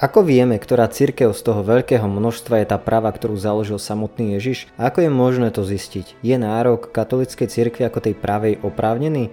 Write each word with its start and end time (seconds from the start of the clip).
Ako 0.00 0.24
vieme, 0.24 0.56
ktorá 0.56 0.88
církev 0.88 1.36
z 1.36 1.40
toho 1.44 1.60
veľkého 1.60 2.08
množstva 2.08 2.64
je 2.64 2.66
tá 2.72 2.80
práva, 2.80 3.12
ktorú 3.12 3.36
založil 3.36 3.76
samotný 3.76 4.40
Ježiš? 4.40 4.72
A 4.80 4.88
ako 4.88 5.04
je 5.04 5.10
možné 5.12 5.48
to 5.52 5.68
zistiť? 5.68 6.16
Je 6.24 6.36
nárok 6.40 6.88
katolíckej 6.88 7.52
cirkvi 7.52 7.84
ako 7.84 8.00
tej 8.00 8.14
pravej 8.16 8.56
oprávnený? 8.64 9.28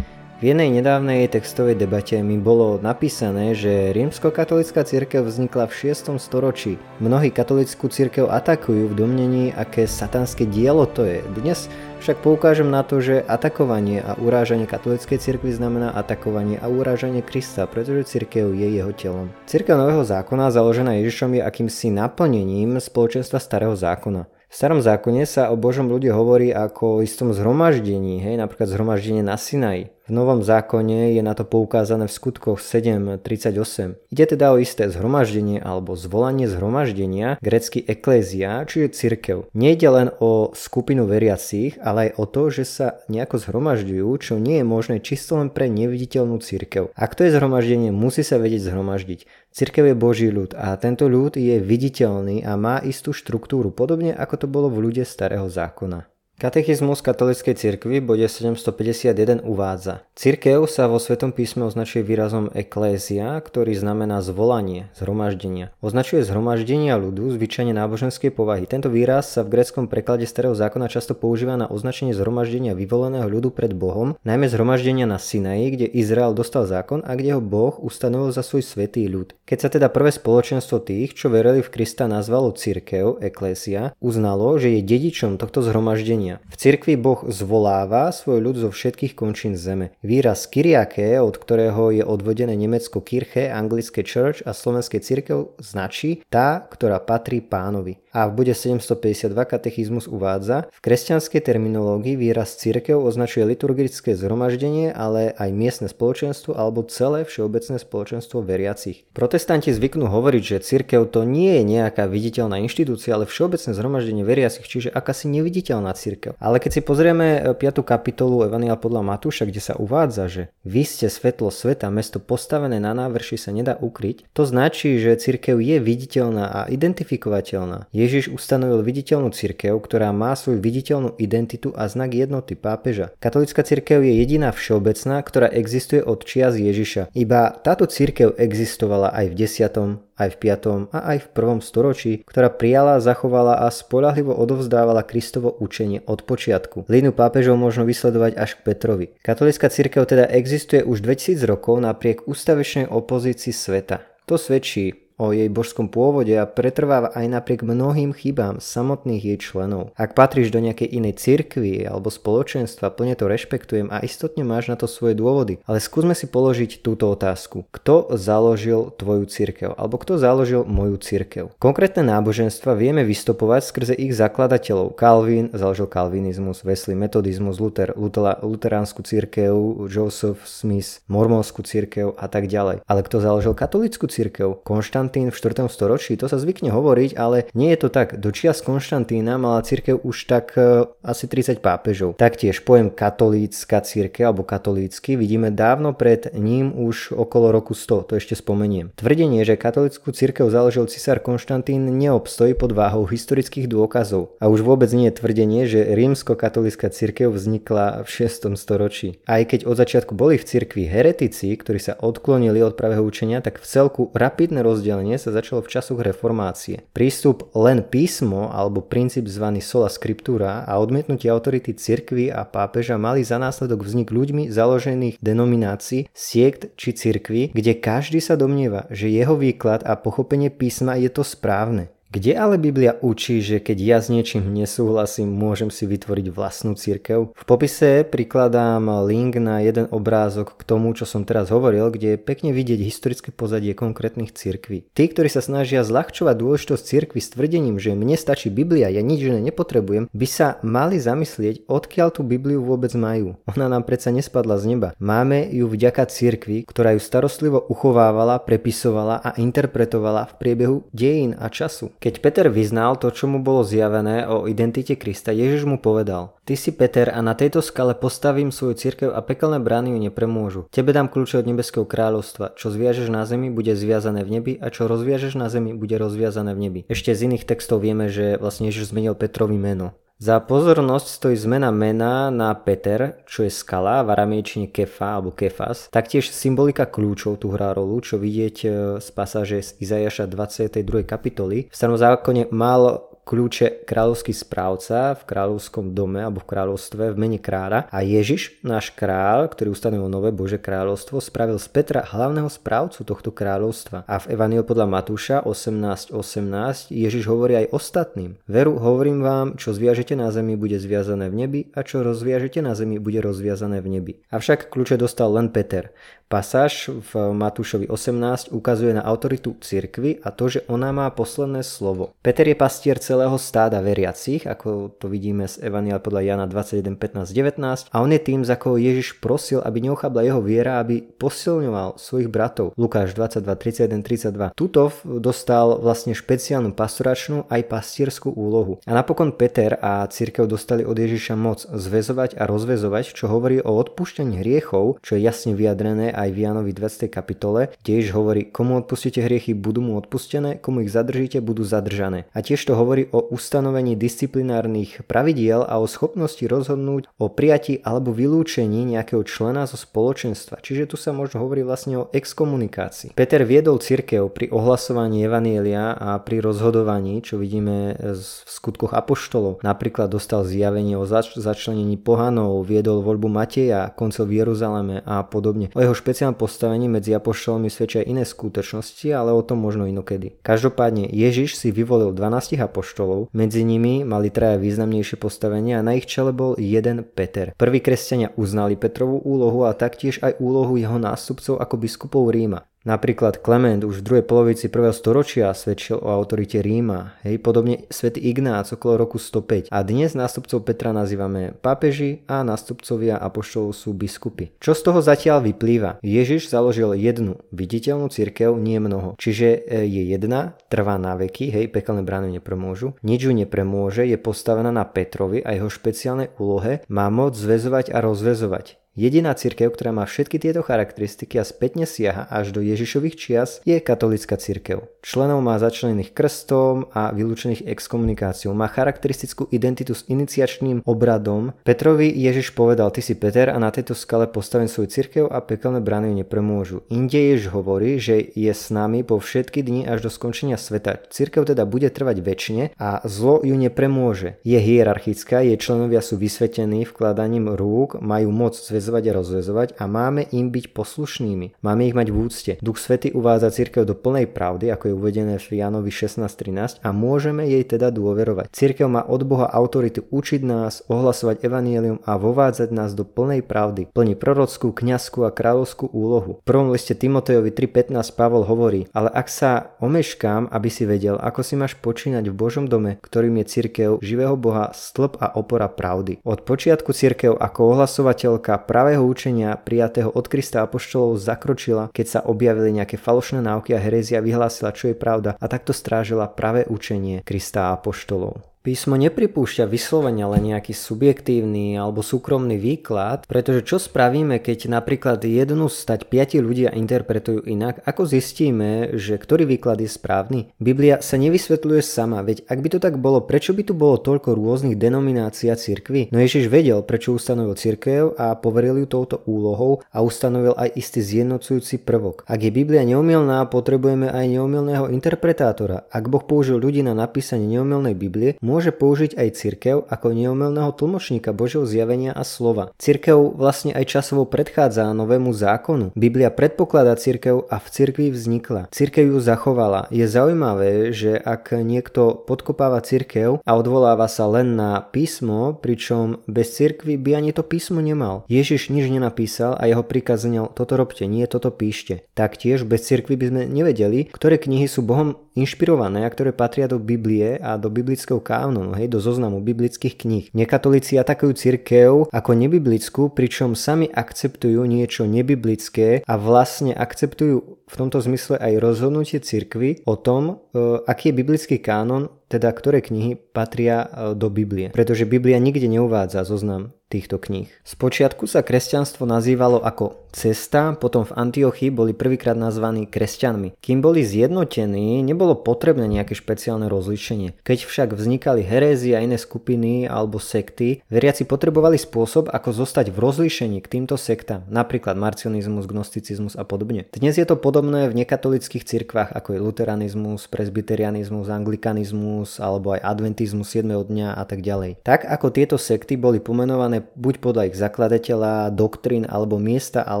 V 0.41 0.49
jednej 0.49 0.73
nedávnej 0.73 1.29
textovej 1.29 1.77
debate 1.77 2.17
mi 2.25 2.41
bolo 2.41 2.81
napísané, 2.81 3.53
že 3.53 3.93
rímskokatolická 3.93 4.81
církev 4.81 5.21
vznikla 5.21 5.69
v 5.69 5.93
6. 5.93 6.17
storočí. 6.17 6.81
Mnohí 6.97 7.29
katolickú 7.29 7.85
církev 7.85 8.25
atakujú 8.25 8.89
v 8.89 8.97
domnení, 8.97 9.53
aké 9.53 9.85
satanské 9.85 10.49
dielo 10.49 10.89
to 10.89 11.05
je. 11.05 11.21
Dnes 11.37 11.69
však 12.01 12.25
poukážem 12.25 12.73
na 12.73 12.81
to, 12.81 13.05
že 13.05 13.21
atakovanie 13.21 14.01
a 14.01 14.17
urážanie 14.17 14.65
katolíckej 14.65 15.21
cirkvi 15.21 15.53
znamená 15.53 15.93
atakovanie 15.93 16.57
a 16.57 16.73
urážanie 16.73 17.21
Krista, 17.21 17.69
pretože 17.69 18.09
cirkev 18.09 18.49
je 18.57 18.81
jeho 18.81 18.89
telom. 18.97 19.29
Cirkev 19.45 19.77
Nového 19.77 20.01
zákona 20.01 20.49
založená 20.49 20.97
Ježišom 21.05 21.37
je 21.37 21.45
akýmsi 21.45 21.93
naplnením 21.93 22.81
spoločenstva 22.81 23.37
Starého 23.37 23.77
zákona. 23.77 24.25
V 24.51 24.59
starom 24.59 24.83
zákone 24.83 25.23
sa 25.23 25.47
o 25.47 25.55
Božom 25.55 25.87
ľude 25.87 26.11
hovorí 26.11 26.51
ako 26.51 26.99
o 26.99 27.01
istom 27.05 27.31
zhromaždení, 27.31 28.19
hej, 28.19 28.35
napríklad 28.35 28.67
zhromaždenie 28.67 29.23
na 29.23 29.39
Sinaji. 29.39 29.95
V 30.11 30.19
Novom 30.19 30.43
zákone 30.43 31.15
je 31.15 31.23
na 31.23 31.31
to 31.31 31.47
poukázané 31.47 32.03
v 32.03 32.11
skutkoch 32.11 32.59
7.38. 32.59 33.95
Ide 34.11 34.25
teda 34.35 34.51
o 34.51 34.59
isté 34.59 34.91
zhromaždenie 34.91 35.63
alebo 35.63 35.95
zvolanie 35.95 36.51
zhromaždenia, 36.51 37.39
grecky 37.39 37.79
eklézia, 37.79 38.67
čiže 38.67 38.91
cirkev. 38.91 39.47
Nejde 39.55 39.87
len 39.87 40.11
o 40.19 40.51
skupinu 40.51 41.07
veriacich, 41.07 41.79
ale 41.79 42.11
aj 42.11 42.19
o 42.19 42.25
to, 42.27 42.51
že 42.51 42.67
sa 42.67 42.99
nejako 43.07 43.39
zhromažďujú, 43.39 44.09
čo 44.19 44.35
nie 44.35 44.59
je 44.59 44.67
možné 44.67 44.99
čisto 44.99 45.39
len 45.39 45.47
pre 45.47 45.71
neviditeľnú 45.71 46.43
cirkev. 46.43 46.91
Ak 46.91 47.15
to 47.15 47.23
je 47.23 47.31
zhromaždenie, 47.31 47.95
musí 47.95 48.27
sa 48.27 48.35
vedieť 48.35 48.67
zhromaždiť. 48.67 49.23
Cirkev 49.55 49.87
je 49.87 49.95
Boží 49.95 50.27
ľud 50.27 50.59
a 50.59 50.75
tento 50.75 51.07
ľud 51.07 51.39
je 51.39 51.55
viditeľný 51.63 52.43
a 52.43 52.59
má 52.59 52.83
istú 52.83 53.15
štruktúru, 53.15 53.71
podobne 53.71 54.11
ako 54.11 54.43
to 54.43 54.47
bolo 54.51 54.67
v 54.67 54.91
ľude 54.91 55.07
starého 55.07 55.47
zákona. 55.47 56.11
Katechizmus 56.41 57.05
katolíckej 57.05 57.53
cirkvi 57.53 58.01
bode 58.01 58.25
751 58.25 59.45
uvádza. 59.45 60.01
Cirkev 60.17 60.65
sa 60.65 60.89
vo 60.89 60.97
Svetom 60.97 61.29
písme 61.29 61.69
označuje 61.69 62.01
výrazom 62.01 62.49
eklézia, 62.57 63.37
ktorý 63.37 63.77
znamená 63.77 64.25
zvolanie, 64.25 64.89
zhromaždenia. 64.97 65.69
Označuje 65.85 66.25
zhromaždenia 66.25 66.97
ľudu, 66.97 67.29
zvyčajne 67.37 67.77
náboženskej 67.77 68.33
povahy. 68.33 68.65
Tento 68.65 68.89
výraz 68.89 69.29
sa 69.29 69.45
v 69.45 69.53
greckom 69.53 69.85
preklade 69.85 70.25
starého 70.25 70.57
zákona 70.57 70.89
často 70.89 71.13
používa 71.13 71.61
na 71.61 71.69
označenie 71.69 72.17
zhromaždenia 72.17 72.73
vyvoleného 72.73 73.29
ľudu 73.29 73.53
pred 73.53 73.77
Bohom, 73.77 74.17
najmä 74.25 74.49
zhromaždenia 74.49 75.05
na 75.05 75.21
Sinaji, 75.21 75.77
kde 75.77 75.93
Izrael 75.93 76.33
dostal 76.33 76.65
zákon 76.65 77.05
a 77.05 77.13
kde 77.13 77.37
ho 77.37 77.41
Boh 77.45 77.77
ustanovil 77.77 78.33
za 78.33 78.41
svoj 78.41 78.65
svetý 78.65 79.05
ľud. 79.05 79.37
Keď 79.45 79.57
sa 79.61 79.69
teda 79.69 79.93
prvé 79.93 80.09
spoločenstvo 80.09 80.81
tých, 80.81 81.13
čo 81.13 81.29
verili 81.29 81.61
v 81.61 81.69
Krista 81.69 82.09
nazvalo 82.09 82.49
cirkev, 82.57 83.21
eklésia, 83.21 83.93
uznalo, 84.01 84.57
že 84.57 84.73
je 84.73 84.81
dedičom 84.81 85.37
tohto 85.37 85.61
zhromaždenia 85.61 86.30
v 86.37 86.55
cirkvi 86.55 86.95
Boh 86.95 87.25
zvoláva 87.27 88.13
svoj 88.13 88.39
ľud 88.39 88.55
zo 88.61 88.69
všetkých 88.69 89.17
končín 89.17 89.57
zeme. 89.57 89.91
Výraz 90.05 90.47
Kyriake, 90.47 91.17
od 91.19 91.35
ktorého 91.35 91.91
je 91.91 92.03
odvodené 92.05 92.53
Nemecko 92.55 93.01
Kirche, 93.01 93.49
anglické 93.51 94.05
church 94.05 94.45
a 94.45 94.55
slovenské 94.55 95.01
cirkev 95.01 95.57
značí 95.57 96.23
tá, 96.29 96.63
ktorá 96.63 97.01
patrí 97.01 97.41
pánovi. 97.41 97.99
A 98.11 98.27
v 98.27 98.43
bode 98.43 98.51
752 98.51 99.31
katechizmus 99.47 100.03
uvádza, 100.03 100.67
v 100.67 100.79
kresťanskej 100.83 101.41
terminológii 101.47 102.19
výraz 102.19 102.59
cirkev 102.59 102.99
označuje 102.99 103.47
liturgické 103.47 104.19
zhromaždenie, 104.19 104.91
ale 104.91 105.31
aj 105.31 105.49
miestne 105.55 105.87
spoločenstvo 105.87 106.51
alebo 106.51 106.83
celé 106.83 107.23
všeobecné 107.23 107.79
spoločenstvo 107.79 108.43
veriacich. 108.43 109.07
Protestanti 109.15 109.71
zvyknú 109.71 110.11
hovoriť, 110.11 110.43
že 110.43 110.57
cirkev 110.59 111.07
to 111.07 111.23
nie 111.23 111.55
je 111.55 111.63
nejaká 111.63 112.03
viditeľná 112.11 112.59
inštitúcia, 112.59 113.15
ale 113.15 113.23
všeobecné 113.23 113.71
zhromaždenie 113.71 114.27
veriacich, 114.27 114.67
čiže 114.67 114.91
akási 114.91 115.31
neviditeľná 115.31 115.95
cirkev. 115.95 116.35
Ale 116.43 116.59
keď 116.59 116.71
si 116.77 116.81
pozrieme 116.83 117.55
5. 117.55 117.55
E, 117.55 117.83
kapitolu 117.87 118.43
Evangela 118.43 118.75
podľa 118.75 119.07
Matúša, 119.07 119.47
kde 119.47 119.63
sa 119.63 119.79
uvádza, 119.79 120.27
že 120.27 120.43
vy 120.67 120.83
ste 120.83 121.07
svetlo 121.07 121.47
sveta, 121.47 121.87
mesto 121.87 122.19
postavené 122.19 122.83
na 122.83 122.91
návrši 122.91 123.39
sa 123.39 123.55
nedá 123.55 123.79
ukryť, 123.79 124.27
to 124.35 124.43
značí, 124.43 124.99
že 124.99 125.15
cirkev 125.15 125.63
je 125.63 125.79
viditeľná 125.79 126.51
a 126.51 126.59
identifikovateľná. 126.67 127.87
Ježiš 128.01 128.33
ustanovil 128.33 128.81
viditeľnú 128.81 129.29
cirkev, 129.29 129.77
ktorá 129.77 130.09
má 130.09 130.33
svoju 130.33 130.57
viditeľnú 130.57 131.13
identitu 131.21 131.69
a 131.77 131.85
znak 131.85 132.17
jednoty 132.17 132.57
pápeža. 132.57 133.13
Katolická 133.21 133.61
cirkev 133.61 134.01
je 134.01 134.17
jediná 134.17 134.49
všeobecná, 134.49 135.21
ktorá 135.21 135.45
existuje 135.53 136.01
od 136.01 136.25
čias 136.25 136.57
Ježiša. 136.57 137.13
Iba 137.13 137.53
táto 137.61 137.85
cirkev 137.85 138.33
existovala 138.41 139.13
aj 139.13 139.25
v 139.29 139.35
10 139.45 140.01
aj 140.21 140.37
v 140.37 140.53
5. 140.53 140.93
a 140.93 140.99
aj 141.15 141.17
v 141.25 141.27
1. 141.33 141.65
storočí, 141.65 142.21
ktorá 142.29 142.53
prijala, 142.53 143.01
zachovala 143.01 143.65
a 143.65 143.73
spolahlivo 143.73 144.37
odovzdávala 144.37 145.01
Kristovo 145.01 145.49
učenie 145.49 146.05
od 146.05 146.21
počiatku. 146.29 146.85
Línu 146.85 147.09
pápežov 147.17 147.57
možno 147.57 147.89
vysledovať 147.89 148.37
až 148.37 148.61
k 148.61 148.63
Petrovi. 148.69 149.05
Katolická 149.25 149.73
cirkev 149.73 150.05
teda 150.05 150.29
existuje 150.29 150.85
už 150.85 151.01
2000 151.01 151.41
rokov 151.49 151.81
napriek 151.81 152.29
ústavečnej 152.29 152.85
opozícii 152.85 153.49
sveta. 153.49 154.05
To 154.29 154.37
svedčí 154.37 155.00
o 155.21 155.29
jej 155.29 155.45
božskom 155.53 155.85
pôvode 155.85 156.33
a 156.33 156.49
pretrváva 156.49 157.13
aj 157.13 157.29
napriek 157.29 157.61
mnohým 157.61 158.17
chybám 158.17 158.57
samotných 158.57 159.21
jej 159.21 159.37
členov. 159.37 159.93
Ak 159.93 160.17
patríš 160.17 160.49
do 160.49 160.57
nejakej 160.57 160.89
inej 160.89 161.21
cirkvi 161.21 161.85
alebo 161.85 162.09
spoločenstva, 162.09 162.89
plne 162.89 163.13
to 163.13 163.29
rešpektujem 163.29 163.93
a 163.93 164.01
istotne 164.01 164.41
máš 164.41 164.73
na 164.73 164.79
to 164.79 164.89
svoje 164.89 165.13
dôvody. 165.13 165.61
Ale 165.69 165.77
skúsme 165.77 166.17
si 166.17 166.25
položiť 166.25 166.81
túto 166.81 167.13
otázku. 167.13 167.69
Kto 167.69 168.17
založil 168.17 168.89
tvoju 168.97 169.29
cirkev? 169.29 169.77
Alebo 169.77 170.01
kto 170.01 170.17
založil 170.17 170.65
moju 170.65 170.97
cirkev? 170.97 171.53
Konkrétne 171.61 172.01
náboženstva 172.01 172.73
vieme 172.73 173.05
vystopovať 173.05 173.61
skrze 173.69 173.93
ich 173.93 174.17
zakladateľov. 174.17 174.97
Calvin 174.97 175.53
založil 175.53 175.85
kalvinizmus, 175.85 176.65
Wesley 176.65 176.97
metodizmus, 176.97 177.61
Luther, 177.61 177.93
Luther 177.93 178.31
luteránsku 178.41 179.03
cirkev, 179.03 179.87
Joseph 179.91 180.47
Smith, 180.47 181.03
mormonskú 181.11 181.65
cirkev 181.65 182.15
a 182.15 182.31
tak 182.31 182.47
ďalej. 182.47 182.85
Ale 182.87 183.01
kto 183.03 183.19
založil 183.19 183.51
katolickú 183.51 184.07
cirkev? 184.07 184.63
Konštant 184.63 185.10
Konštantín 185.11 185.35
v 185.35 185.67
4. 185.67 185.67
storočí, 185.67 186.15
to 186.15 186.31
sa 186.31 186.39
zvykne 186.39 186.71
hovoriť, 186.71 187.19
ale 187.19 187.51
nie 187.51 187.75
je 187.75 187.83
to 187.83 187.89
tak. 187.91 188.15
Do 188.15 188.31
čias 188.31 188.63
Konštantína 188.63 189.35
mala 189.35 189.59
církev 189.59 189.99
už 189.99 190.23
tak 190.23 190.55
e, 190.55 190.87
asi 191.03 191.27
30 191.27 191.59
pápežov. 191.59 192.15
Taktiež 192.15 192.63
pojem 192.63 192.87
katolícka 192.87 193.83
církev 193.83 194.31
alebo 194.31 194.47
katolícky 194.47 195.19
vidíme 195.19 195.51
dávno 195.51 195.91
pred 195.91 196.31
ním 196.31 196.71
už 196.71 197.11
okolo 197.11 197.51
roku 197.51 197.75
100, 197.75 198.07
to 198.07 198.13
ešte 198.15 198.39
spomeniem. 198.39 198.95
Tvrdenie, 198.95 199.43
že 199.43 199.59
katolickú 199.59 200.15
církev 200.15 200.47
založil 200.47 200.87
cisár 200.87 201.19
Konštantín 201.19 201.91
neobstojí 201.91 202.55
pod 202.55 202.71
váhou 202.71 203.03
historických 203.03 203.67
dôkazov. 203.67 204.39
A 204.39 204.47
už 204.47 204.63
vôbec 204.63 204.87
nie 204.95 205.11
je 205.11 205.19
tvrdenie, 205.19 205.67
že 205.67 205.91
rímsko-katolická 205.91 206.87
církev 206.87 207.35
vznikla 207.35 208.07
v 208.07 208.07
6. 208.07 208.55
storočí. 208.55 209.19
Aj 209.27 209.43
keď 209.43 209.67
od 209.67 209.75
začiatku 209.75 210.15
boli 210.15 210.39
v 210.39 210.47
cirkvi 210.47 210.87
heretici, 210.87 211.51
ktorí 211.51 211.83
sa 211.83 211.99
odklonili 211.99 212.63
od 212.63 212.79
pravého 212.79 213.03
učenia, 213.03 213.43
tak 213.43 213.59
v 213.59 213.67
celku 213.67 214.07
rapidné 214.21 214.61
rozdelenie 214.61 215.00
myslenie 215.01 215.17
sa 215.17 215.33
začalo 215.33 215.65
v 215.65 215.71
časoch 215.73 215.97
reformácie. 215.97 216.85
Prístup 216.93 217.49
len 217.57 217.81
písmo 217.81 218.53
alebo 218.53 218.85
princíp 218.85 219.25
zvaný 219.25 219.57
sola 219.57 219.89
scriptura 219.89 220.61
a 220.69 220.77
odmietnutie 220.77 221.25
autority 221.33 221.73
cirkvy 221.73 222.29
a 222.29 222.45
pápeža 222.45 223.01
mali 223.01 223.25
za 223.25 223.41
následok 223.41 223.81
vznik 223.81 224.13
ľuďmi 224.13 224.53
založených 224.53 225.17
denominácií, 225.17 226.05
siekt 226.13 226.77
či 226.77 226.93
cirkvy, 226.93 227.49
kde 227.49 227.73
každý 227.81 228.21
sa 228.21 228.37
domnieva, 228.37 228.85
že 228.93 229.09
jeho 229.09 229.33
výklad 229.33 229.81
a 229.81 229.97
pochopenie 229.97 230.53
písma 230.53 230.93
je 231.01 231.09
to 231.09 231.25
správne. 231.25 231.89
Kde 232.11 232.35
ale 232.35 232.59
Biblia 232.59 232.99
učí, 232.99 233.39
že 233.39 233.63
keď 233.63 233.77
ja 233.79 233.97
s 234.03 234.11
niečím 234.11 234.51
nesúhlasím, 234.51 235.31
môžem 235.31 235.71
si 235.71 235.87
vytvoriť 235.87 236.27
vlastnú 236.35 236.75
církev? 236.75 237.31
V 237.31 237.43
popise 237.47 238.03
prikladám 238.03 238.83
link 239.07 239.39
na 239.39 239.63
jeden 239.63 239.87
obrázok 239.87 240.59
k 240.59 240.67
tomu, 240.67 240.91
čo 240.91 241.07
som 241.07 241.23
teraz 241.23 241.55
hovoril, 241.55 241.87
kde 241.87 242.19
je 242.19 242.19
pekne 242.19 242.51
vidieť 242.51 242.83
historické 242.83 243.31
pozadie 243.31 243.71
konkrétnych 243.71 244.35
cirkví. 244.35 244.91
Tí, 244.91 245.07
ktorí 245.07 245.31
sa 245.31 245.39
snažia 245.39 245.87
zľahčovať 245.87 246.35
dôležitosť 246.35 246.83
cirkvy 246.83 247.23
s 247.23 247.31
tvrdením, 247.31 247.79
že 247.79 247.95
mne 247.95 248.19
stačí 248.19 248.51
Biblia, 248.51 248.91
ja 248.91 248.99
nič 248.99 249.31
iné 249.31 249.39
nepotrebujem, 249.47 250.11
by 250.11 250.27
sa 250.27 250.59
mali 250.67 250.99
zamyslieť, 250.99 251.63
odkiaľ 251.71 252.11
tú 252.11 252.27
Bibliu 252.27 252.59
vôbec 252.59 252.91
majú. 252.91 253.39
Ona 253.55 253.71
nám 253.71 253.87
predsa 253.87 254.11
nespadla 254.11 254.59
z 254.59 254.75
neba. 254.75 254.91
Máme 254.99 255.47
ju 255.47 255.63
vďaka 255.63 256.11
cirkvi, 256.11 256.67
ktorá 256.67 256.91
ju 256.91 256.99
starostlivo 256.99 257.63
uchovávala, 257.71 258.43
prepisovala 258.43 259.23
a 259.23 259.31
interpretovala 259.39 260.27
v 260.27 260.33
priebehu 260.35 260.77
dejín 260.91 261.39
a 261.39 261.47
času. 261.47 261.87
Keď 262.01 262.17
Peter 262.17 262.49
vyznal 262.49 262.97
to, 262.97 263.13
čo 263.13 263.29
mu 263.29 263.45
bolo 263.45 263.61
zjavené 263.61 264.25
o 264.25 264.49
identite 264.49 264.97
Krista, 264.97 265.29
Ježiš 265.29 265.69
mu 265.69 265.77
povedal, 265.77 266.33
Ty 266.49 266.57
si 266.57 266.73
Peter 266.73 267.13
a 267.13 267.21
na 267.21 267.37
tejto 267.37 267.61
skale 267.61 267.93
postavím 267.93 268.49
svoju 268.49 268.73
cirkev 268.73 269.13
a 269.13 269.21
pekelné 269.21 269.61
brány 269.61 269.93
ju 269.93 270.09
nepremôžu. 270.09 270.65
Tebe 270.73 270.97
dám 270.97 271.13
kľúče 271.13 271.37
od 271.37 271.45
nebeského 271.45 271.85
kráľovstva. 271.85 272.57
Čo 272.57 272.73
zviažeš 272.73 273.05
na 273.13 273.21
zemi, 273.29 273.53
bude 273.53 273.77
zviazané 273.77 274.25
v 274.25 274.33
nebi 274.33 274.53
a 274.57 274.73
čo 274.73 274.89
rozviažeš 274.89 275.37
na 275.37 275.53
zemi, 275.53 275.77
bude 275.77 275.93
rozviazané 276.01 276.57
v 276.57 276.61
nebi. 276.65 276.79
Ešte 276.89 277.13
z 277.13 277.29
iných 277.29 277.45
textov 277.45 277.85
vieme, 277.85 278.09
že 278.09 278.41
vlastne 278.41 278.73
Ježiš 278.73 278.89
zmenil 278.89 279.13
Petrovi 279.13 279.61
meno. 279.61 279.93
Za 280.21 280.37
pozornosť 280.37 281.07
stojí 281.09 281.33
zmena 281.33 281.73
mena 281.73 282.29
na 282.29 282.53
Peter, 282.53 283.25
čo 283.25 283.41
je 283.41 283.49
skala, 283.49 284.05
v 284.05 284.13
aramejčine 284.13 284.69
kefa 284.69 285.17
alebo 285.17 285.33
kefas. 285.33 285.89
Taktiež 285.89 286.29
symbolika 286.29 286.85
kľúčov 286.85 287.41
tu 287.41 287.49
hrá 287.49 287.73
rolu, 287.73 287.97
čo 288.05 288.21
vidieť 288.21 288.57
e, 288.61 288.67
z 289.01 289.07
pasáže 289.17 289.65
z 289.65 289.81
Izajaša 289.81 290.29
22. 290.29 291.09
kapitoly. 291.09 291.65
V 291.65 291.73
starom 291.73 291.97
zákone 291.97 292.53
mal 292.53 293.10
kľúče 293.31 293.87
kráľovský 293.87 294.35
správca 294.35 295.15
v 295.15 295.23
kráľovskom 295.23 295.95
dome 295.95 296.19
alebo 296.19 296.43
v 296.43 296.51
kráľovstve 296.51 297.15
v 297.15 297.17
mene 297.17 297.39
kráľa 297.39 297.87
a 297.87 298.03
Ježiš, 298.03 298.59
náš 298.59 298.91
kráľ, 298.91 299.47
ktorý 299.47 299.71
ustanovil 299.71 300.11
nové 300.11 300.35
Bože 300.35 300.59
kráľovstvo, 300.59 301.23
spravil 301.23 301.55
z 301.55 301.71
Petra 301.71 302.03
hlavného 302.03 302.51
správcu 302.51 303.07
tohto 303.07 303.31
kráľovstva. 303.31 304.03
A 304.03 304.19
v 304.19 304.35
Evaniel 304.35 304.67
podľa 304.67 304.91
Matúša 304.91 305.39
18.18 305.47 306.41
18, 306.41 306.91
Ježiš 306.91 307.23
hovorí 307.29 307.55
aj 307.55 307.71
ostatným. 307.71 308.41
Veru, 308.49 308.81
hovorím 308.81 309.21
vám, 309.21 309.47
čo 309.55 309.71
zviažete 309.71 310.17
na 310.17 310.33
zemi, 310.33 310.57
bude 310.57 310.75
zviazané 310.81 311.29
v 311.29 311.35
nebi 311.45 311.61
a 311.77 311.85
čo 311.85 312.01
rozviažete 312.01 312.59
na 312.59 312.73
zemi, 312.73 312.97
bude 312.97 313.21
rozviazané 313.21 313.79
v 313.79 313.87
nebi. 313.99 314.13
Avšak 314.33 314.73
kľúče 314.73 314.97
dostal 314.97 315.29
len 315.31 315.53
Peter. 315.53 315.93
Pasáž 316.31 316.87
v 317.11 317.35
Matúšovi 317.35 317.91
18 317.91 318.55
ukazuje 318.55 318.95
na 318.95 319.03
autoritu 319.03 319.51
cirkvy 319.59 320.23
a 320.23 320.31
to, 320.31 320.47
že 320.47 320.63
ona 320.71 320.95
má 320.95 321.11
posledné 321.11 321.59
slovo. 321.59 322.15
Peter 322.23 322.47
je 322.47 322.55
pastier 322.55 322.95
celého 323.21 323.37
stáda 323.37 323.77
veriacich, 323.85 324.49
ako 324.49 324.97
to 324.97 325.05
vidíme 325.05 325.45
z 325.45 325.61
Evaniel 325.61 326.01
podľa 326.01 326.25
Jana 326.25 326.45
21, 326.49 326.97
15, 326.97 327.29
19 327.29 327.93
a 327.93 327.95
on 328.01 328.09
je 328.09 328.17
tým, 328.17 328.41
za 328.41 328.57
koho 328.57 328.81
Ježiš 328.81 329.21
prosil, 329.21 329.61
aby 329.61 329.77
neochabla 329.85 330.25
jeho 330.25 330.41
viera, 330.41 330.81
aby 330.81 331.05
posilňoval 331.05 332.01
svojich 332.01 332.25
bratov. 332.33 332.73
Lukáš 332.81 333.13
22, 333.13 333.45
31, 333.45 334.01
32. 334.01 334.57
Tuto 334.57 334.89
dostal 335.05 335.77
vlastne 335.77 336.17
špeciálnu 336.17 336.73
pastoračnú 336.73 337.45
aj 337.45 337.61
pastierskú 337.69 338.33
úlohu. 338.33 338.81
A 338.89 338.97
napokon 338.97 339.37
Peter 339.37 339.77
a 339.77 340.01
církev 340.09 340.49
dostali 340.49 340.81
od 340.81 340.97
Ježiša 340.97 341.37
moc 341.37 341.61
zväzovať 341.69 342.41
a 342.41 342.49
rozvezovať, 342.49 343.13
čo 343.13 343.29
hovorí 343.29 343.61
o 343.61 343.77
odpúšťaní 343.77 344.41
hriechov, 344.41 344.97
čo 345.05 345.13
je 345.13 345.21
jasne 345.21 345.53
vyjadrené 345.53 346.09
aj 346.09 346.33
v 346.33 346.41
Janovi 346.41 346.73
20. 346.73 347.05
kapitole, 347.05 347.69
kde 347.85 348.01
Ježiš 348.01 348.17
hovorí, 348.17 348.49
komu 348.49 348.81
odpustíte 348.81 349.21
hriechy, 349.21 349.53
budú 349.53 349.85
mu 349.85 349.93
odpustené, 350.01 350.57
komu 350.57 350.81
ich 350.81 350.89
zadržíte, 350.89 351.37
budú 351.37 351.61
zadržané. 351.61 352.25
A 352.33 352.41
tiež 352.41 352.65
to 352.65 352.73
hovorí 352.73 353.00
o 353.09 353.25
ustanovení 353.33 353.97
disciplinárnych 353.97 355.01
pravidiel 355.09 355.65
a 355.65 355.81
o 355.81 355.89
schopnosti 355.89 356.45
rozhodnúť 356.45 357.09
o 357.17 357.25
prijatí 357.33 357.81
alebo 357.81 358.13
vylúčení 358.13 358.85
nejakého 358.85 359.25
člena 359.25 359.65
zo 359.65 359.81
spoločenstva. 359.81 360.61
Čiže 360.61 360.93
tu 360.93 360.95
sa 361.01 361.09
možno 361.09 361.41
hovorí 361.41 361.65
vlastne 361.65 362.05
o 362.05 362.09
exkomunikácii. 362.13 363.17
Peter 363.17 363.41
viedol 363.41 363.81
cirkev 363.81 364.29
pri 364.29 364.53
ohlasovaní 364.53 365.25
Evanielia 365.25 365.97
a 365.97 366.21
pri 366.21 366.45
rozhodovaní, 366.45 367.25
čo 367.25 367.41
vidíme 367.41 367.97
v 367.97 368.21
skutkoch 368.45 368.93
apoštolov. 368.93 369.65
Napríklad 369.65 370.13
dostal 370.13 370.45
zjavenie 370.45 370.93
o 371.01 371.09
zač- 371.09 371.33
začlenení 371.33 371.97
pohanov, 371.97 372.61
viedol 372.69 373.01
voľbu 373.01 373.25
Mateja, 373.25 373.89
koncil 373.89 374.29
v 374.29 374.45
Jeruzaleme 374.45 375.01
a 375.01 375.25
podobne. 375.25 375.73
O 375.73 375.81
jeho 375.81 375.97
špe- 375.97 376.11
špeciálne 376.11 376.35
postavenie 376.35 376.91
medzi 376.91 377.15
apoštolmi 377.15 377.71
svedčia 377.71 378.03
iné 378.03 378.27
skutočnosti, 378.27 379.07
ale 379.15 379.31
o 379.31 379.39
tom 379.39 379.63
možno 379.63 379.87
inokedy. 379.87 380.35
Každopádne 380.43 381.07
Ježiš 381.07 381.55
si 381.55 381.71
vyvolil 381.71 382.11
12 382.11 382.59
apoštolov, 382.59 382.90
medzi 383.35 383.61
nimi 383.67 384.07
mali 384.07 384.31
traja 384.31 384.55
významnejšie 384.57 385.19
postavenia 385.19 385.79
a 385.79 385.85
na 385.85 385.99
ich 385.99 386.07
čele 386.07 386.31
bol 386.31 386.55
jeden 386.55 387.03
Peter. 387.03 387.51
Prví 387.53 387.83
kresťania 387.83 388.31
uznali 388.39 388.79
Petrovú 388.79 389.19
úlohu 389.21 389.67
a 389.67 389.75
taktiež 389.75 390.23
aj 390.23 390.39
úlohu 390.39 390.79
jeho 390.79 390.95
nástupcov 390.95 391.59
ako 391.59 391.75
biskupov 391.75 392.31
Ríma. 392.31 392.70
Napríklad 392.81 393.45
Klement 393.45 393.85
už 393.85 394.01
v 394.01 394.05
druhej 394.05 394.25
polovici 394.25 394.65
prvého 394.65 394.89
storočia 394.89 395.53
svedčil 395.53 396.01
o 396.01 396.09
autorite 396.09 396.65
Ríma, 396.65 397.21
hej, 397.21 397.37
podobne 397.37 397.85
svätý 397.93 398.25
Ignác 398.25 398.73
okolo 398.73 399.05
roku 399.05 399.21
105. 399.21 399.69
A 399.69 399.85
dnes 399.85 400.17
nástupcov 400.17 400.65
Petra 400.65 400.89
nazývame 400.89 401.53
pápeži 401.61 402.25
a 402.25 402.41
nástupcovia 402.41 403.21
apoštolov 403.21 403.77
sú 403.77 403.93
biskupy. 403.93 404.49
Čo 404.57 404.73
z 404.73 404.81
toho 404.81 404.99
zatiaľ 405.05 405.45
vyplýva? 405.45 406.01
Ježiš 406.01 406.49
založil 406.49 406.97
jednu 406.97 407.37
viditeľnú 407.53 408.09
cirkev, 408.09 408.57
nie 408.57 408.81
mnoho. 408.81 409.13
Čiže 409.21 409.61
e, 409.61 409.85
je 409.85 410.01
jedna, 410.17 410.57
trvá 410.65 410.97
na 410.97 411.13
veky, 411.13 411.53
hej, 411.53 411.69
pekelné 411.69 412.01
brány 412.01 412.41
nepremôžu, 412.41 412.97
nič 413.05 413.29
ju 413.29 413.33
nepremôže, 413.37 414.09
je 414.09 414.17
postavená 414.17 414.73
na 414.73 414.89
Petrovi 414.89 415.45
a 415.45 415.53
jeho 415.53 415.69
špeciálnej 415.69 416.33
úlohe, 416.41 416.81
má 416.89 417.13
moc 417.13 417.37
zväzovať 417.37 417.93
a 417.93 418.01
rozvezovať. 418.01 418.80
Jediná 419.01 419.33
církev, 419.33 419.73
ktorá 419.73 419.89
má 419.89 420.05
všetky 420.05 420.37
tieto 420.37 420.61
charakteristiky 420.61 421.41
a 421.41 421.47
spätne 421.47 421.89
siaha 421.89 422.29
až 422.29 422.53
do 422.53 422.61
Ježišových 422.61 423.17
čias, 423.17 423.57
je 423.65 423.81
katolická 423.81 424.37
církev. 424.37 424.85
Členov 425.01 425.41
má 425.41 425.57
začlenených 425.57 426.13
krstom 426.13 426.85
a 426.93 427.09
vylúčených 427.09 427.65
exkomunikáciou. 427.65 428.53
Má 428.53 428.69
charakteristickú 428.69 429.49
identitu 429.49 429.97
s 429.97 430.05
iniciačným 430.05 430.85
obradom. 430.85 431.57
Petrovi 431.65 432.13
Ježiš 432.13 432.53
povedal, 432.53 432.93
ty 432.93 433.01
si 433.01 433.17
Peter 433.17 433.49
a 433.49 433.57
na 433.57 433.73
tejto 433.73 433.97
skale 433.97 434.29
postavím 434.29 434.69
svoju 434.69 434.93
církev 434.93 435.25
a 435.33 435.41
pekelné 435.41 435.81
brány 435.81 436.13
ju 436.13 436.15
nepremôžu. 436.21 436.77
Inde 436.93 437.17
Ježiš 437.17 437.49
hovorí, 437.57 437.97
že 437.97 438.21
je 438.21 438.53
s 438.53 438.69
nami 438.69 439.01
po 439.01 439.17
všetky 439.17 439.65
dni 439.65 439.89
až 439.89 440.05
do 440.05 440.13
skončenia 440.13 440.61
sveta. 440.61 441.01
Církev 441.09 441.49
teda 441.49 441.65
bude 441.65 441.89
trvať 441.89 442.21
väčšine 442.21 442.77
a 442.77 443.01
zlo 443.09 443.41
ju 443.41 443.57
nepremôže. 443.57 444.37
Je 444.45 444.61
hierarchická, 444.61 445.41
jej 445.41 445.57
členovia 445.57 446.05
sú 446.05 446.21
vysvetení 446.21 446.85
vkladaním 446.85 447.49
rúk, 447.57 447.97
majú 447.97 448.29
moc 448.29 448.53
zväzovať 448.53 448.90
a 448.91 449.11
rozvezovať 449.15 449.79
a 449.79 449.87
máme 449.87 450.27
im 450.35 450.51
byť 450.51 450.75
poslušnými. 450.75 451.63
Máme 451.63 451.87
ich 451.87 451.95
mať 451.95 452.07
v 452.11 452.17
úcte. 452.19 452.51
Duch 452.59 452.75
Svety 452.75 453.15
uvádza 453.15 453.55
církev 453.55 453.87
do 453.87 453.95
plnej 453.95 454.27
pravdy, 454.27 454.67
ako 454.67 454.91
je 454.91 454.97
uvedené 454.97 455.35
v 455.39 455.47
Janovi 455.55 455.91
16.13 455.93 456.83
a 456.83 456.89
môžeme 456.91 457.47
jej 457.47 457.63
teda 457.63 457.93
dôverovať. 457.93 458.51
Církev 458.51 458.91
má 458.91 459.07
od 459.07 459.23
Boha 459.23 459.47
autoritu 459.47 460.03
učiť 460.11 460.41
nás, 460.43 460.83
ohlasovať 460.91 461.47
evanielium 461.47 462.03
a 462.03 462.19
vovádzať 462.19 462.69
nás 462.75 462.91
do 462.91 463.07
plnej 463.07 463.45
pravdy. 463.45 463.87
Plní 463.93 464.19
prorockú, 464.19 464.75
kňazskú 464.75 465.23
a 465.23 465.31
kráľovskú 465.31 465.87
úlohu. 465.91 466.41
V 466.41 466.47
prvom 466.47 466.73
liste 466.73 466.97
Timotejovi 466.97 467.53
3.15 467.53 468.17
Pavol 468.17 468.43
hovorí, 468.43 468.89
ale 468.91 469.07
ak 469.13 469.27
sa 469.31 469.77
omeškám, 469.79 470.49
aby 470.51 470.69
si 470.71 470.83
vedel, 470.89 471.15
ako 471.21 471.41
si 471.45 471.55
máš 471.55 471.77
počínať 471.77 472.27
v 472.27 472.37
Božom 472.37 472.65
dome, 472.65 472.97
ktorým 472.99 473.37
je 473.41 473.45
církev 473.45 473.89
živého 474.01 474.33
Boha, 474.35 474.73
stĺp 474.73 475.21
a 475.21 475.37
opora 475.37 475.69
pravdy. 475.69 476.23
Od 476.25 476.41
počiatku 476.41 476.91
církev 476.91 477.37
ako 477.37 477.75
ohlasovateľka 477.75 478.57
pravého 478.71 479.03
učenia 479.03 479.59
prijatého 479.59 480.07
od 480.07 480.31
Krista 480.31 480.63
Apoštolov 480.63 481.19
zakročila, 481.19 481.91
keď 481.91 482.05
sa 482.07 482.19
objavili 482.23 482.71
nejaké 482.71 482.95
falošné 482.95 483.43
náuky 483.43 483.75
a 483.75 483.83
herézia 483.83 484.23
vyhlásila, 484.23 484.71
čo 484.71 484.87
je 484.87 484.95
pravda 484.95 485.35
a 485.35 485.45
takto 485.51 485.75
strážila 485.75 486.31
pravé 486.31 486.63
učenie 486.71 487.19
Krista 487.27 487.75
Apoštolov. 487.75 488.50
Písmo 488.61 488.93
nepripúšťa 488.93 489.65
vyslovene 489.65 490.21
len 490.21 490.53
nejaký 490.53 490.77
subjektívny 490.77 491.81
alebo 491.81 492.05
súkromný 492.05 492.61
výklad, 492.61 493.25
pretože 493.25 493.65
čo 493.65 493.81
spravíme, 493.81 494.37
keď 494.37 494.69
napríklad 494.69 495.17
jednu 495.25 495.65
stať 495.65 496.05
piati 496.05 496.37
ľudia 496.37 496.69
interpretujú 496.69 497.41
inak, 497.49 497.81
ako 497.89 498.05
zistíme, 498.05 498.93
že 499.01 499.17
ktorý 499.17 499.49
výklad 499.49 499.81
je 499.81 499.89
správny? 499.89 500.53
Biblia 500.61 501.01
sa 501.01 501.17
nevysvetľuje 501.17 501.81
sama, 501.81 502.21
veď 502.21 502.45
ak 502.45 502.61
by 502.61 502.69
to 502.69 502.77
tak 502.77 503.01
bolo, 503.01 503.25
prečo 503.25 503.57
by 503.57 503.65
tu 503.65 503.73
bolo 503.73 503.97
toľko 503.97 504.37
rôznych 504.37 504.77
denominácií 504.77 505.49
a 505.49 505.57
cirkví? 505.57 506.13
No 506.13 506.21
Ježiš 506.21 506.45
vedel, 506.45 506.85
prečo 506.85 507.17
ustanovil 507.17 507.57
cirkev 507.57 508.13
a 508.13 508.37
poveril 508.37 508.77
ju 508.77 508.85
touto 508.85 509.25
úlohou 509.25 509.81
a 509.89 510.05
ustanovil 510.05 510.53
aj 510.53 510.69
istý 510.77 511.01
zjednocujúci 511.01 511.81
prvok. 511.81 512.29
Ak 512.29 512.37
je 512.45 512.53
Biblia 512.53 512.85
neomilná, 512.85 513.41
potrebujeme 513.49 514.05
aj 514.05 514.37
neomilného 514.37 514.93
interpretátora. 514.93 515.89
Ak 515.89 516.05
Boh 516.13 516.21
použil 516.21 516.61
ľudí 516.61 516.85
na 516.85 516.93
napísanie 516.93 517.49
neomilnej 517.49 517.97
Biblie, 517.97 518.37
môže 518.51 518.75
použiť 518.75 519.15
aj 519.15 519.29
cirkev 519.39 519.87
ako 519.87 520.11
neomilného 520.11 520.75
tlmočníka 520.75 521.31
Božieho 521.31 521.63
zjavenia 521.63 522.11
a 522.11 522.27
slova. 522.27 522.75
Cirkev 522.75 523.31
vlastne 523.39 523.71
aj 523.71 523.87
časovo 523.87 524.27
predchádza 524.27 524.91
novému 524.91 525.31
zákonu. 525.31 525.95
Biblia 525.95 526.27
predpokladá 526.27 526.99
cirkev 526.99 527.47
a 527.47 527.63
v 527.63 527.67
cirkvi 527.71 528.11
vznikla. 528.11 528.67
Cirkev 528.75 529.15
ju 529.15 529.19
zachovala. 529.23 529.87
Je 529.87 530.03
zaujímavé, 530.03 530.91
že 530.91 531.15
ak 531.15 531.55
niekto 531.63 532.19
podkopáva 532.27 532.83
cirkev 532.83 533.39
a 533.47 533.51
odvoláva 533.55 534.11
sa 534.11 534.27
len 534.27 534.59
na 534.59 534.83
písmo, 534.83 535.55
pričom 535.55 536.19
bez 536.27 536.51
cirkvy 536.59 536.99
by 536.99 537.23
ani 537.23 537.31
to 537.31 537.47
písmo 537.47 537.79
nemal. 537.79 538.27
Ježiš 538.27 538.67
nič 538.67 538.91
nenapísal 538.91 539.55
a 539.55 539.71
jeho 539.71 539.85
príkaz 539.85 540.27
toto 540.53 540.73
robte, 540.77 541.05
nie 541.05 541.25
toto 541.29 541.49
píšte. 541.53 542.05
Taktiež 542.17 542.65
bez 542.65 542.85
cirkvy 542.85 543.15
by 543.17 543.25
sme 543.29 543.41
nevedeli, 543.47 544.09
ktoré 544.09 544.41
knihy 544.41 544.65
sú 544.65 544.81
Bohom 544.81 545.21
inšpirované 545.37 546.03
a 546.03 546.11
ktoré 546.11 546.35
patria 546.35 546.67
do 546.67 546.81
Biblie 546.81 547.39
a 547.39 547.55
do 547.55 547.71
biblického 547.71 548.19
kánonu, 548.41 548.73
hej, 548.73 548.89
do 548.89 548.97
zoznamu 548.97 549.37
biblických 549.45 550.01
kníh. 550.01 550.25
Nekatolíci 550.33 550.97
atakujú 550.97 551.37
cirkev 551.37 552.09
ako 552.09 552.31
nebiblickú, 552.33 553.13
pričom 553.13 553.53
sami 553.53 553.85
akceptujú 553.85 554.65
niečo 554.65 555.05
nebiblické 555.05 556.01
a 556.09 556.13
vlastne 556.17 556.73
akceptujú 556.73 557.61
v 557.69 557.75
tomto 557.77 558.01
zmysle 558.01 558.41
aj 558.41 558.57
rozhodnutie 558.57 559.21
cirkvy 559.21 559.85
o 559.85 559.93
tom, 559.93 560.41
e, 560.51 560.81
aký 560.89 561.13
je 561.13 561.17
biblický 561.21 561.55
kánon, 561.61 562.09
teda 562.27 562.49
ktoré 562.49 562.81
knihy 562.81 563.15
patria 563.15 563.85
e, 563.85 564.17
do 564.17 564.33
Biblie. 564.33 564.73
Pretože 564.73 565.05
Biblia 565.05 565.37
nikde 565.37 565.69
neuvádza 565.69 566.25
zoznam 566.25 566.73
týchto 566.91 567.21
kníh. 567.21 567.47
Spočiatku 567.63 568.27
sa 568.27 568.43
kresťanstvo 568.43 569.07
nazývalo 569.07 569.63
ako 569.63 570.00
cesta, 570.11 570.75
potom 570.75 571.07
v 571.07 571.15
Antiochii 571.15 571.71
boli 571.71 571.91
prvýkrát 571.95 572.35
nazvaní 572.35 572.87
kresťanmi. 572.87 573.59
Kým 573.59 573.79
boli 573.79 574.03
zjednotení, 574.03 575.03
nebolo 575.03 575.35
potrebné 575.39 575.87
nejaké 575.87 576.15
špeciálne 576.15 576.67
rozlíšenie. 576.67 577.39
Keď 577.43 577.59
však 577.67 577.89
vznikali 577.95 578.43
herézy 578.43 578.95
a 578.95 579.03
iné 579.03 579.15
skupiny 579.15 579.87
alebo 579.87 580.19
sekty, 580.19 580.83
veriaci 580.91 581.23
potrebovali 581.23 581.77
spôsob, 581.77 582.31
ako 582.33 582.49
zostať 582.51 582.89
v 582.89 582.97
rozlíšení 582.97 583.63
k 583.63 583.71
týmto 583.79 583.95
sektám, 583.95 584.43
napríklad 584.49 584.97
marcionizmus, 584.97 585.69
gnosticizmus 585.69 586.33
a 586.35 586.43
podobne. 586.43 586.89
Dnes 586.91 587.15
je 587.15 587.27
to 587.27 587.37
podobné 587.37 587.87
v 587.87 587.97
nekatolických 588.01 588.65
cirkvách, 588.65 589.13
ako 589.13 589.37
je 589.37 589.39
luteranizmus, 589.39 590.25
presbyterianizmus, 590.27 591.29
anglikanizmus 591.29 592.41
alebo 592.41 592.73
aj 592.73 592.81
adventizmus 592.81 593.53
7. 593.53 593.69
dňa 593.69 594.17
a 594.17 594.23
tak 594.25 594.41
ďalej. 594.41 594.81
Tak 594.81 595.05
ako 595.05 595.27
tieto 595.29 595.55
sekty 595.61 595.95
boli 595.95 596.17
pomenované 596.17 596.81
buď 596.97 597.21
podľa 597.21 597.43
ich 597.53 597.55
zakladateľa, 597.55 598.49
doktrín 598.53 599.05
alebo 599.05 599.37
miesta 599.37 599.85
alebo 599.85 600.00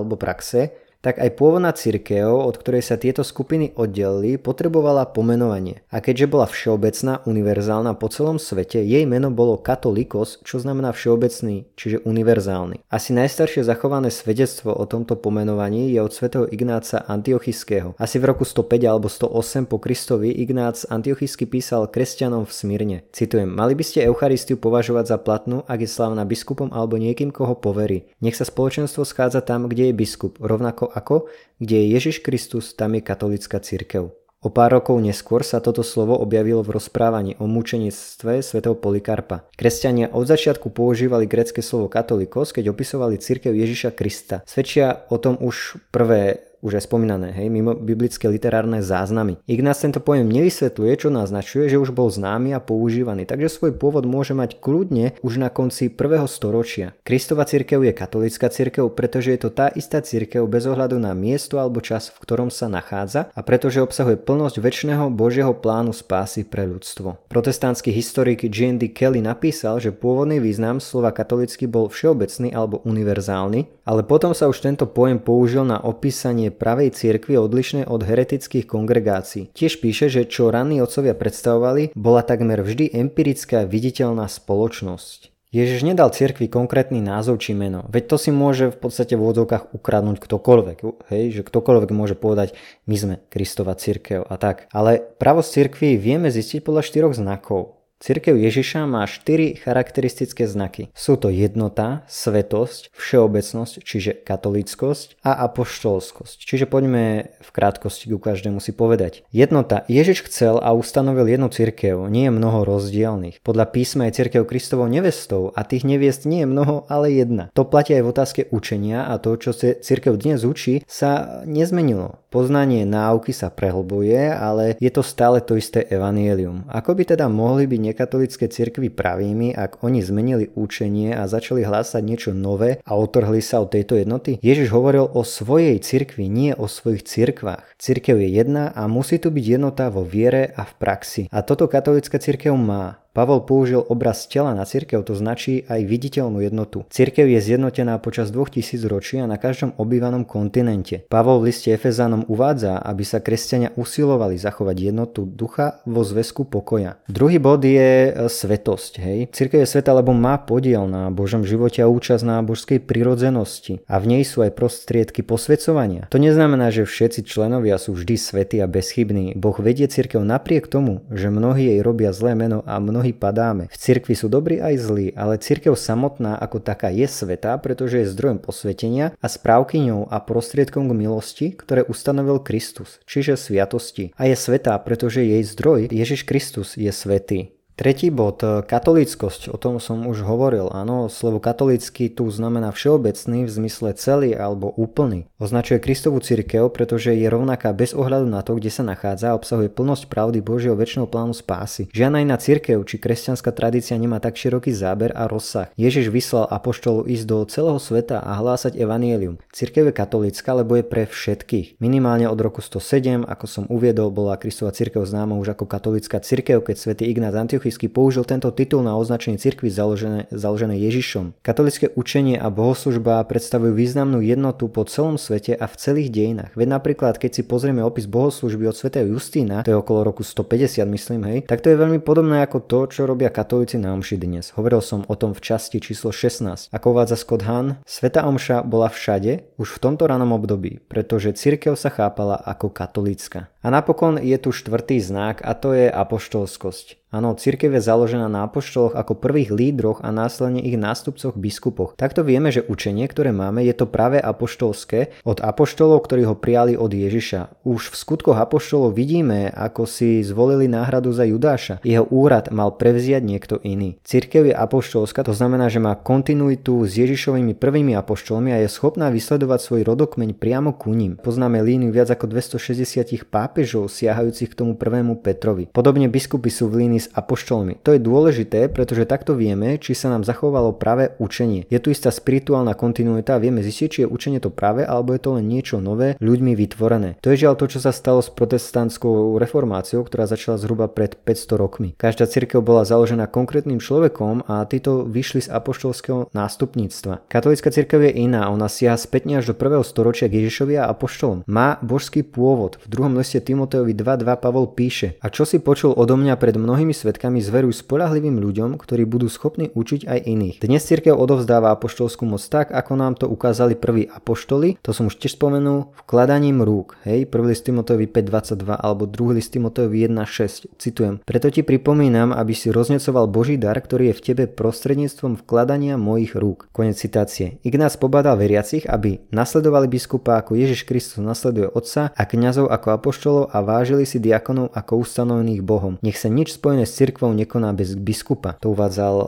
praxe, 0.17 0.71
tak 1.01 1.17
aj 1.17 1.33
pôvodná 1.33 1.73
církev, 1.73 2.29
od 2.29 2.55
ktorej 2.61 2.85
sa 2.85 2.95
tieto 2.95 3.25
skupiny 3.25 3.73
oddelili, 3.73 4.37
potrebovala 4.37 5.09
pomenovanie. 5.09 5.81
A 5.89 5.97
keďže 5.97 6.29
bola 6.29 6.45
všeobecná, 6.45 7.25
univerzálna 7.25 7.97
po 7.97 8.07
celom 8.13 8.37
svete, 8.37 8.85
jej 8.85 9.03
meno 9.09 9.33
bolo 9.33 9.57
katolikos, 9.57 10.37
čo 10.45 10.61
znamená 10.61 10.93
všeobecný, 10.93 11.65
čiže 11.73 12.05
univerzálny. 12.05 12.85
Asi 12.93 13.17
najstaršie 13.17 13.65
zachované 13.65 14.13
svedectvo 14.13 14.77
o 14.77 14.85
tomto 14.85 15.17
pomenovaní 15.17 15.89
je 15.89 15.99
od 16.05 16.13
svätého 16.13 16.45
Ignáca 16.45 17.01
Antiochiského. 17.01 17.97
Asi 17.97 18.21
v 18.21 18.29
roku 18.29 18.45
105 18.45 18.85
alebo 18.85 19.09
108 19.09 19.65
po 19.65 19.81
Kristovi 19.81 20.29
Ignác 20.29 20.85
Antiochisky 20.85 21.49
písal 21.49 21.89
kresťanom 21.89 22.45
v 22.45 22.53
Smírne. 22.53 22.97
Citujem, 23.09 23.49
mali 23.49 23.73
by 23.73 23.81
ste 23.81 24.05
Eucharistiu 24.05 24.61
považovať 24.61 25.05
za 25.09 25.17
platnú, 25.17 25.65
ak 25.65 25.81
je 25.81 25.89
slávna 25.89 26.29
biskupom 26.29 26.69
alebo 26.69 27.01
niekým, 27.01 27.33
koho 27.33 27.57
poverí. 27.57 28.05
Nech 28.21 28.37
sa 28.37 28.45
spoločenstvo 28.45 29.01
schádza 29.01 29.41
tam, 29.41 29.65
kde 29.65 29.89
je 29.89 29.97
biskup, 29.97 30.37
rovnako 30.37 30.90
ako, 30.91 31.31
kde 31.57 31.75
je 31.79 31.85
Ježiš 31.95 32.19
Kristus, 32.19 32.75
tam 32.75 32.99
je 32.99 33.01
katolická 33.01 33.63
cirkev. 33.63 34.11
O 34.41 34.49
pár 34.49 34.73
rokov 34.73 34.97
neskôr 34.97 35.45
sa 35.45 35.61
toto 35.61 35.85
slovo 35.85 36.17
objavilo 36.17 36.65
v 36.65 36.73
rozprávaní 36.73 37.37
o 37.37 37.45
mučenictve 37.45 38.41
svätého 38.41 38.73
Polikarpa. 38.73 39.45
Kresťania 39.53 40.09
od 40.09 40.25
začiatku 40.25 40.73
používali 40.73 41.29
grecké 41.29 41.61
slovo 41.61 41.85
katolikos, 41.93 42.49
keď 42.49 42.73
opisovali 42.73 43.21
cirkev 43.21 43.53
Ježiša 43.53 43.93
Krista. 43.93 44.41
Svedčia 44.49 45.05
o 45.13 45.21
tom 45.21 45.37
už 45.37 45.77
prvé 45.93 46.50
už 46.61 46.77
aj 46.77 46.87
spomínané, 46.87 47.33
hej, 47.33 47.49
mimo 47.49 47.73
biblické 47.73 48.29
literárne 48.29 48.85
záznamy. 48.85 49.41
Ignác 49.49 49.81
tento 49.81 49.97
pojem 49.99 50.29
nevysvetľuje, 50.29 50.93
čo 51.01 51.09
naznačuje, 51.09 51.67
že 51.67 51.81
už 51.81 51.91
bol 51.91 52.07
známy 52.07 52.53
a 52.53 52.61
používaný, 52.61 53.25
takže 53.25 53.49
svoj 53.49 53.73
pôvod 53.75 54.05
môže 54.05 54.37
mať 54.37 54.61
kľudne 54.61 55.17
už 55.25 55.41
na 55.41 55.49
konci 55.49 55.89
prvého 55.89 56.29
storočia. 56.29 56.93
Kristova 57.01 57.49
cirkev 57.49 57.81
je 57.81 57.93
katolická 57.97 58.47
cirkev, 58.53 58.93
pretože 58.93 59.33
je 59.33 59.39
to 59.41 59.49
tá 59.49 59.73
istá 59.73 60.05
cirkev 60.05 60.45
bez 60.45 60.69
ohľadu 60.69 61.01
na 61.01 61.17
miesto 61.17 61.57
alebo 61.57 61.81
čas, 61.81 62.13
v 62.13 62.21
ktorom 62.21 62.53
sa 62.53 62.69
nachádza 62.69 63.33
a 63.33 63.41
pretože 63.41 63.81
obsahuje 63.81 64.21
plnosť 64.21 64.61
väčšného 64.61 65.09
Božieho 65.09 65.57
plánu 65.57 65.91
spásy 65.91 66.45
pre 66.45 66.69
ľudstvo. 66.69 67.25
Protestantský 67.33 67.89
historik 67.89 68.45
G.N.D. 68.45 68.93
Kelly 68.93 69.25
napísal, 69.25 69.81
že 69.81 69.89
pôvodný 69.89 70.37
význam 70.37 70.77
slova 70.77 71.09
katolický 71.09 71.65
bol 71.65 71.89
všeobecný 71.89 72.53
alebo 72.53 72.85
univerzálny, 72.85 73.81
ale 73.87 74.05
potom 74.05 74.37
sa 74.37 74.45
už 74.45 74.61
tento 74.61 74.85
pojem 74.85 75.17
použil 75.17 75.65
na 75.65 75.81
opísanie 75.81 76.50
pravej 76.53 76.93
cirkvi 76.93 77.39
odlišné 77.39 77.87
od 77.87 78.03
heretických 78.05 78.67
kongregácií. 78.67 79.49
Tiež 79.55 79.81
píše, 79.81 80.11
že 80.11 80.29
čo 80.29 80.51
ranní 80.51 80.83
otcovia 80.83 81.17
predstavovali, 81.17 81.95
bola 81.97 82.21
takmer 82.21 82.61
vždy 82.61 82.93
empirická 82.93 83.65
viditeľná 83.65 84.29
spoločnosť. 84.29 85.31
Ježiš 85.51 85.83
nedal 85.83 86.15
cirkvi 86.15 86.47
konkrétny 86.47 87.03
názov 87.03 87.43
či 87.43 87.51
meno, 87.51 87.83
veď 87.91 88.15
to 88.15 88.15
si 88.15 88.31
môže 88.31 88.71
v 88.71 88.87
podstate 88.87 89.19
v 89.19 89.27
úvodzovkách 89.27 89.75
ukradnúť 89.75 90.23
ktokoľvek, 90.23 90.77
hej, 91.11 91.23
že 91.35 91.41
ktokoľvek 91.43 91.91
môže 91.91 92.15
povedať, 92.15 92.55
my 92.87 92.95
sme 92.95 93.15
Kristova 93.27 93.75
cirkev 93.75 94.23
a 94.23 94.39
tak. 94.39 94.71
Ale 94.71 95.03
pravosť 95.19 95.49
cirkvi 95.51 95.99
vieme 95.99 96.31
zistiť 96.31 96.63
podľa 96.63 96.87
štyroch 96.87 97.19
znakov. 97.19 97.80
Cirkev 98.01 98.33
Ježiša 98.33 98.89
má 98.89 99.05
štyri 99.05 99.53
charakteristické 99.53 100.49
znaky. 100.49 100.89
Sú 100.97 101.21
to 101.21 101.29
jednota, 101.29 102.01
svetosť, 102.09 102.89
všeobecnosť, 102.97 103.85
čiže 103.85 104.17
katolíckosť 104.25 105.21
a 105.21 105.45
apoštolskosť. 105.45 106.41
Čiže 106.41 106.65
poďme 106.65 107.29
v 107.37 107.49
krátkosti 107.53 108.09
ku 108.09 108.17
každému 108.17 108.57
si 108.57 108.73
povedať. 108.73 109.21
Jednota. 109.29 109.85
Ježiš 109.85 110.25
chcel 110.25 110.57
a 110.57 110.73
ustanovil 110.73 111.29
jednu 111.29 111.53
cirkev, 111.53 112.09
nie 112.09 112.25
je 112.25 112.33
mnoho 112.33 112.65
rozdielných. 112.65 113.45
Podľa 113.45 113.69
písma 113.69 114.09
je 114.09 114.17
cirkev 114.17 114.49
Kristovou 114.49 114.89
nevestou 114.89 115.53
a 115.53 115.61
tých 115.61 115.85
neviest 115.85 116.25
nie 116.25 116.41
je 116.41 116.49
mnoho, 116.49 116.89
ale 116.89 117.13
jedna. 117.13 117.53
To 117.53 117.69
platí 117.69 117.93
aj 117.93 118.01
v 118.01 118.11
otázke 118.17 118.41
učenia 118.49 119.13
a 119.13 119.21
to, 119.21 119.37
čo 119.37 119.53
cirkev 119.53 120.17
dnes 120.17 120.41
učí, 120.41 120.81
sa 120.89 121.45
nezmenilo. 121.45 122.20
Poznanie 122.31 122.87
náuky 122.87 123.35
sa 123.35 123.51
prehlbuje, 123.51 124.31
ale 124.31 124.79
je 124.79 124.87
to 124.87 125.03
stále 125.03 125.43
to 125.43 125.59
isté 125.59 125.83
evanielium. 125.91 126.63
Ako 126.71 126.95
by 126.95 127.03
teda 127.03 127.27
mohli 127.27 127.67
byť 127.67 127.91
nekatolické 127.91 128.47
cirkvy 128.47 128.87
pravými, 128.87 129.51
ak 129.51 129.83
oni 129.83 129.99
zmenili 129.99 130.47
učenie 130.55 131.11
a 131.11 131.27
začali 131.27 131.67
hlásať 131.67 131.99
niečo 131.99 132.31
nové 132.31 132.79
a 132.87 132.95
otrhli 132.95 133.43
sa 133.43 133.59
od 133.59 133.75
tejto 133.75 133.99
jednoty? 133.99 134.39
Ježiš 134.39 134.71
hovoril 134.71 135.11
o 135.11 135.27
svojej 135.27 135.75
cirkvi, 135.83 136.31
nie 136.31 136.55
o 136.55 136.71
svojich 136.71 137.03
cirkvách. 137.03 137.75
Cirkev 137.75 138.23
je 138.23 138.31
jedna 138.31 138.71
a 138.71 138.87
musí 138.87 139.19
tu 139.19 139.27
byť 139.27 139.45
jednota 139.59 139.91
vo 139.91 140.07
viere 140.07 140.55
a 140.55 140.63
v 140.63 140.73
praxi. 140.79 141.21
A 141.35 141.43
toto 141.43 141.67
katolická 141.67 142.15
cirkev 142.15 142.55
má. 142.55 143.00
Pavol 143.11 143.43
použil 143.43 143.83
obraz 143.91 144.23
tela 144.23 144.55
na 144.55 144.63
cirkev, 144.63 145.03
to 145.03 145.19
značí 145.19 145.67
aj 145.67 145.83
viditeľnú 145.83 146.39
jednotu. 146.47 146.87
Cirkev 146.87 147.27
je 147.27 147.43
zjednotená 147.43 147.99
počas 147.99 148.31
2000 148.31 148.87
ročí 148.87 149.19
a 149.19 149.27
na 149.27 149.35
každom 149.35 149.75
obývanom 149.75 150.23
kontinente. 150.23 151.03
Pavol 151.11 151.43
v 151.43 151.51
liste 151.51 151.75
Efezánom 151.75 152.23
uvádza, 152.31 152.79
aby 152.79 153.03
sa 153.03 153.19
kresťania 153.19 153.75
usilovali 153.75 154.39
zachovať 154.39 154.95
jednotu 154.95 155.27
ducha 155.27 155.83
vo 155.83 156.07
zväzku 156.07 156.47
pokoja. 156.47 157.03
Druhý 157.11 157.35
bod 157.35 157.67
je 157.67 158.15
e, 158.15 158.31
svetosť. 158.31 159.03
Hej. 159.03 159.19
Cirkev 159.35 159.67
je 159.67 159.75
sveta, 159.75 159.91
lebo 159.91 160.15
má 160.15 160.39
podiel 160.39 160.87
na 160.87 161.11
Božom 161.11 161.43
živote 161.43 161.83
a 161.83 161.91
účasť 161.91 162.23
na 162.23 162.39
božskej 162.39 162.79
prirodzenosti 162.79 163.83
a 163.91 163.99
v 163.99 164.07
nej 164.07 164.23
sú 164.23 164.39
aj 164.39 164.55
prostriedky 164.55 165.19
posvedcovania. 165.19 166.07
To 166.15 166.21
neznamená, 166.21 166.71
že 166.71 166.87
všetci 166.87 167.27
členovia 167.27 167.75
sú 167.75 167.91
vždy 167.91 168.15
svätí 168.15 168.63
a 168.63 168.71
bezchybní. 168.71 169.35
Boh 169.35 169.59
vedie 169.59 169.91
cirkev 169.91 170.23
napriek 170.23 170.71
tomu, 170.71 171.03
že 171.11 171.27
mnohí 171.27 171.75
jej 171.75 171.83
robia 171.83 172.15
zlé 172.15 172.39
meno 172.39 172.63
a 172.63 172.79
mnohí 172.79 173.00
mnohí 173.01 173.17
padáme. 173.17 173.65
V 173.73 173.77
cirkvi 173.81 174.13
sú 174.13 174.29
dobrí 174.29 174.61
aj 174.61 174.77
zlí, 174.77 175.07
ale 175.17 175.41
cirkev 175.41 175.73
samotná 175.73 176.37
ako 176.37 176.61
taká 176.61 176.93
je 176.93 177.09
svetá, 177.09 177.57
pretože 177.57 178.05
je 178.05 178.13
zdrojom 178.13 178.37
posvetenia 178.37 179.17
a 179.17 179.25
správkyňou 179.25 180.05
a 180.05 180.21
prostriedkom 180.21 180.85
k 180.85 180.93
milosti, 180.93 181.47
ktoré 181.57 181.81
ustanovil 181.81 182.37
Kristus, 182.45 183.01
čiže 183.09 183.41
sviatosti. 183.41 184.13
A 184.21 184.29
je 184.29 184.37
svetá, 184.37 184.77
pretože 184.77 185.25
jej 185.25 185.41
zdroj 185.41 185.89
Ježiš 185.89 186.29
Kristus 186.29 186.77
je 186.77 186.93
svetý. 186.93 187.57
Tretí 187.81 188.13
bod, 188.13 188.45
katolíckosť, 188.45 189.49
o 189.49 189.57
tom 189.57 189.81
som 189.81 190.05
už 190.05 190.21
hovoril. 190.21 190.69
Áno, 190.69 191.09
slovo 191.09 191.41
katolícky 191.41 192.13
tu 192.13 192.29
znamená 192.29 192.69
všeobecný 192.69 193.49
v 193.49 193.53
zmysle 193.57 193.97
celý 193.97 194.37
alebo 194.37 194.69
úplný. 194.69 195.25
Označuje 195.41 195.81
Kristovú 195.81 196.21
cirkev, 196.21 196.69
pretože 196.77 197.09
je 197.09 197.25
rovnaká 197.25 197.73
bez 197.73 197.97
ohľadu 197.97 198.29
na 198.29 198.45
to, 198.45 198.61
kde 198.61 198.69
sa 198.69 198.85
nachádza 198.85 199.33
a 199.33 199.37
obsahuje 199.41 199.73
plnosť 199.73 200.13
pravdy 200.13 200.45
Božieho 200.45 200.77
väčšného 200.77 201.09
plánu 201.09 201.33
spásy. 201.33 201.89
Žiadna 201.89 202.21
iná 202.21 202.37
cirkev 202.37 202.85
či 202.85 203.01
kresťanská 203.01 203.49
tradícia 203.49 203.97
nemá 203.97 204.21
tak 204.21 204.37
široký 204.37 204.69
záber 204.69 205.09
a 205.17 205.25
rozsah. 205.25 205.73
Ježiš 205.73 206.13
vyslal 206.13 206.53
apoštolov 206.53 207.09
ísť 207.09 207.25
do 207.25 207.41
celého 207.49 207.81
sveta 207.81 208.21
a 208.21 208.37
hlásať 208.37 208.77
evanielium. 208.77 209.41
Cirkev 209.49 209.89
je 209.89 209.97
katolícka, 209.97 210.53
lebo 210.53 210.77
je 210.77 210.85
pre 210.85 211.09
všetkých. 211.09 211.81
Minimálne 211.81 212.29
od 212.29 212.37
roku 212.37 212.61
107, 212.61 213.25
ako 213.25 213.45
som 213.49 213.65
uviedol, 213.73 214.13
bola 214.13 214.37
Kristova 214.37 214.69
cirkev 214.69 215.01
známa 215.01 215.33
už 215.33 215.57
ako 215.57 215.65
katolická 215.65 216.21
cirkev, 216.21 216.61
keď 216.61 216.77
svätý 216.77 217.09
Ignác 217.09 217.33
Antiochis 217.33 217.70
Antiochísky 217.71 217.87
použil 217.87 218.27
tento 218.27 218.51
titul 218.51 218.83
na 218.83 218.99
označenie 218.99 219.39
cirkvy 219.39 219.71
založené, 219.71 220.27
založené 220.27 220.75
Ježišom. 220.75 221.39
Katolické 221.39 221.87
učenie 221.95 222.35
a 222.35 222.51
bohoslužba 222.51 223.23
predstavujú 223.23 223.71
významnú 223.71 224.19
jednotu 224.19 224.67
po 224.67 224.83
celom 224.83 225.15
svete 225.15 225.55
a 225.55 225.71
v 225.71 225.75
celých 225.79 226.11
dejinách. 226.11 226.51
Veď 226.59 226.67
napríklad, 226.67 227.15
keď 227.15 227.31
si 227.31 227.47
pozrieme 227.47 227.79
opis 227.79 228.11
bohoslužby 228.11 228.67
od 228.67 228.75
svätého 228.75 229.07
Justína, 229.07 229.63
to 229.63 229.71
je 229.71 229.79
okolo 229.79 230.03
roku 230.03 230.19
150 230.19 230.83
myslím, 230.83 231.21
hej, 231.31 231.39
tak 231.47 231.63
to 231.63 231.71
je 231.71 231.79
veľmi 231.79 232.03
podobné 232.03 232.43
ako 232.43 232.59
to, 232.59 232.79
čo 232.91 233.07
robia 233.07 233.31
katolíci 233.31 233.79
na 233.79 233.95
omši 233.95 234.19
dnes. 234.19 234.51
Hovoril 234.59 234.83
som 234.83 235.07
o 235.07 235.15
tom 235.15 235.31
v 235.31 235.39
časti 235.39 235.79
číslo 235.79 236.11
16. 236.11 236.75
Ako 236.75 236.91
uvádza 236.91 237.15
Scott 237.15 237.47
Hahn, 237.47 237.79
Sveta 237.87 238.27
omša 238.27 238.67
bola 238.67 238.91
všade 238.91 239.47
už 239.55 239.79
v 239.79 239.79
tomto 239.79 240.11
ranom 240.11 240.35
období, 240.35 240.83
pretože 240.91 241.39
cirkev 241.39 241.79
sa 241.79 241.87
chápala 241.87 242.35
ako 242.35 242.67
katolícka. 242.67 243.47
A 243.61 243.69
napokon 243.69 244.17
je 244.17 244.37
tu 244.41 244.49
štvrtý 244.49 244.97
znak 244.97 245.45
a 245.45 245.53
to 245.53 245.77
je 245.77 245.85
apoštolskosť. 245.85 247.01
Áno, 247.11 247.35
církev 247.35 247.75
je 247.75 247.83
založená 247.83 248.31
na 248.31 248.47
apoštoloch 248.47 248.95
ako 248.95 249.19
prvých 249.19 249.51
lídroch 249.51 249.99
a 249.99 250.15
následne 250.15 250.63
ich 250.63 250.79
nástupcoch 250.79 251.35
biskupoch. 251.35 251.99
Takto 251.99 252.23
vieme, 252.23 252.55
že 252.55 252.63
učenie, 252.63 253.03
ktoré 253.11 253.35
máme, 253.35 253.67
je 253.67 253.75
to 253.75 253.83
práve 253.83 254.15
apoštolské 254.15 255.11
od 255.27 255.43
apoštolov, 255.43 256.07
ktorí 256.07 256.23
ho 256.23 256.39
prijali 256.39 256.79
od 256.79 256.87
Ježiša. 256.87 257.67
Už 257.67 257.91
v 257.91 257.95
skutkoch 257.99 258.39
apoštolov 258.39 258.95
vidíme, 258.95 259.51
ako 259.51 259.83
si 259.83 260.23
zvolili 260.23 260.71
náhradu 260.71 261.11
za 261.11 261.27
Judáša. 261.27 261.83
Jeho 261.83 262.07
úrad 262.07 262.47
mal 262.47 262.79
prevziať 262.79 263.27
niekto 263.27 263.59
iný. 263.59 263.99
Církev 264.07 264.47
je 264.47 264.55
apoštolská, 264.55 265.27
to 265.27 265.35
znamená, 265.35 265.67
že 265.67 265.83
má 265.83 265.99
kontinuitu 265.99 266.87
s 266.87 266.95
Ježišovými 266.95 267.59
prvými 267.59 267.91
apoštolmi 267.91 268.55
a 268.55 268.63
je 268.63 268.71
schopná 268.71 269.11
vysledovať 269.11 269.59
svoj 269.59 269.81
rodokmeň 269.83 270.31
priamo 270.31 270.71
ku 270.71 270.95
ním. 270.95 271.19
Poznáme 271.19 271.59
líniu 271.59 271.91
viac 271.91 272.07
ako 272.07 272.31
260 272.31 273.03
pápežov 273.51 273.91
siahajúcich 273.91 274.55
k 274.55 274.63
tomu 274.63 274.79
prvému 274.79 275.19
Petrovi. 275.19 275.67
Podobne 275.67 276.07
biskupy 276.07 276.47
sú 276.47 276.71
v 276.71 276.87
línii 276.87 277.03
s 277.03 277.11
apoštolmi. 277.11 277.83
To 277.83 277.91
je 277.91 277.99
dôležité, 277.99 278.71
pretože 278.71 279.03
takto 279.03 279.35
vieme, 279.35 279.75
či 279.75 279.91
sa 279.91 280.07
nám 280.07 280.23
zachovalo 280.23 280.71
práve 280.71 281.11
učenie. 281.19 281.67
Je 281.67 281.75
tu 281.83 281.91
istá 281.91 282.15
spirituálna 282.15 282.79
kontinuita 282.79 283.35
a 283.35 283.43
vieme 283.43 283.59
zistiť, 283.59 283.87
či 283.91 283.99
je 284.03 284.07
učenie 284.07 284.39
to 284.39 284.55
práve, 284.55 284.87
alebo 284.87 285.11
je 285.11 285.19
to 285.19 285.35
len 285.35 285.51
niečo 285.51 285.83
nové, 285.83 286.15
ľuďmi 286.23 286.55
vytvorené. 286.55 287.19
To 287.19 287.35
je 287.35 287.43
žiaľ 287.43 287.59
to, 287.59 287.67
čo 287.67 287.83
sa 287.83 287.91
stalo 287.91 288.23
s 288.23 288.31
protestantskou 288.31 289.35
reformáciou, 289.35 290.07
ktorá 290.07 290.31
začala 290.31 290.55
zhruba 290.55 290.87
pred 290.87 291.19
500 291.19 291.59
rokmi. 291.59 291.91
Každá 291.99 292.31
cirkev 292.31 292.63
bola 292.63 292.87
založená 292.87 293.27
konkrétnym 293.27 293.83
človekom 293.83 294.47
a 294.47 294.63
títo 294.63 295.03
vyšli 295.03 295.43
z 295.43 295.51
apoštolského 295.51 296.31
nástupníctva. 296.31 297.27
Katolická 297.27 297.67
cirkev 297.67 298.07
je 298.07 298.15
iná, 298.15 298.47
ona 298.47 298.71
siaha 298.71 298.95
spätne 298.95 299.43
až 299.43 299.51
do 299.51 299.59
prvého 299.59 299.83
storočia 299.83 300.31
k 300.31 300.39
Ježišovi 300.39 300.79
a 300.79 300.87
apoštolom. 300.87 301.43
Má 301.51 301.75
božský 301.83 302.23
pôvod. 302.23 302.79
V 302.87 302.87
druhom 302.87 303.11
liste 303.19 303.40
Timoteovi 303.41 303.97
2.2 303.97 304.23
Pavol 304.37 304.71
píše 304.71 305.19
A 305.19 305.33
čo 305.33 305.43
si 305.43 305.59
počul 305.59 305.91
odo 305.91 306.15
mňa 306.15 306.37
pred 306.37 306.55
mnohými 306.55 306.93
svetkami 306.93 307.41
zveruj 307.41 307.81
spolahlivým 307.81 308.37
ľuďom, 308.37 308.79
ktorí 308.79 309.03
budú 309.09 309.27
schopní 309.27 309.73
učiť 309.73 310.07
aj 310.07 310.19
iných. 310.23 310.55
Dnes 310.61 310.85
cirkev 310.85 311.17
odovzdáva 311.17 311.73
apoštolskú 311.73 312.29
moc 312.29 312.39
tak, 312.45 312.69
ako 312.69 312.91
nám 312.93 313.17
to 313.17 313.25
ukázali 313.25 313.73
prví 313.73 314.05
apoštoli, 314.07 314.77
to 314.85 314.93
som 314.93 315.09
už 315.09 315.17
tiež 315.17 315.35
spomenul, 315.35 315.91
vkladaním 316.05 316.61
rúk. 316.61 317.01
Hej, 317.03 317.27
prvý 317.27 317.57
list 317.57 317.65
Timoteovi 317.65 318.05
5.22 318.05 318.77
alebo 318.77 319.09
druhý 319.09 319.41
list 319.41 319.51
Timoteovi 319.51 320.05
1.6. 320.05 320.77
Citujem. 320.77 321.19
Preto 321.25 321.49
ti 321.49 321.65
pripomínam, 321.65 322.29
aby 322.29 322.53
si 322.53 322.69
roznecoval 322.69 323.25
Boží 323.25 323.57
dar, 323.57 323.75
ktorý 323.81 324.13
je 324.13 324.17
v 324.17 324.21
tebe 324.21 324.43
prostredníctvom 324.45 325.41
vkladania 325.41 325.97
mojich 325.97 326.37
rúk. 326.37 326.69
Konec 326.69 327.01
citácie. 327.01 327.57
Ignác 327.65 327.97
pobadal 327.97 328.37
veriacich, 328.37 328.85
aby 328.85 329.25
nasledovali 329.33 329.89
biskupa 329.89 330.37
ako 330.43 330.53
Ježiš 330.59 330.85
Kristus 330.85 331.23
nasleduje 331.23 331.71
otca 331.71 332.11
a 332.13 332.21
kňazov 332.27 332.69
ako 332.69 332.87
apoštolov 333.31 333.55
a 333.55 333.57
vážili 333.63 334.03
si 334.03 334.19
diakonov 334.19 334.75
ako 334.75 335.01
ustanovených 335.01 335.61
Bohom. 335.63 335.95
Nech 336.03 336.19
sa 336.19 336.27
nič 336.27 336.59
spojené 336.59 336.83
s 336.83 336.95
cirkvou 336.95 337.31
nekoná 337.31 337.71
bez 337.71 337.95
biskupa. 337.95 338.59
To 338.59 338.75
uvádzal 338.75 339.15
uh, 339.15 339.27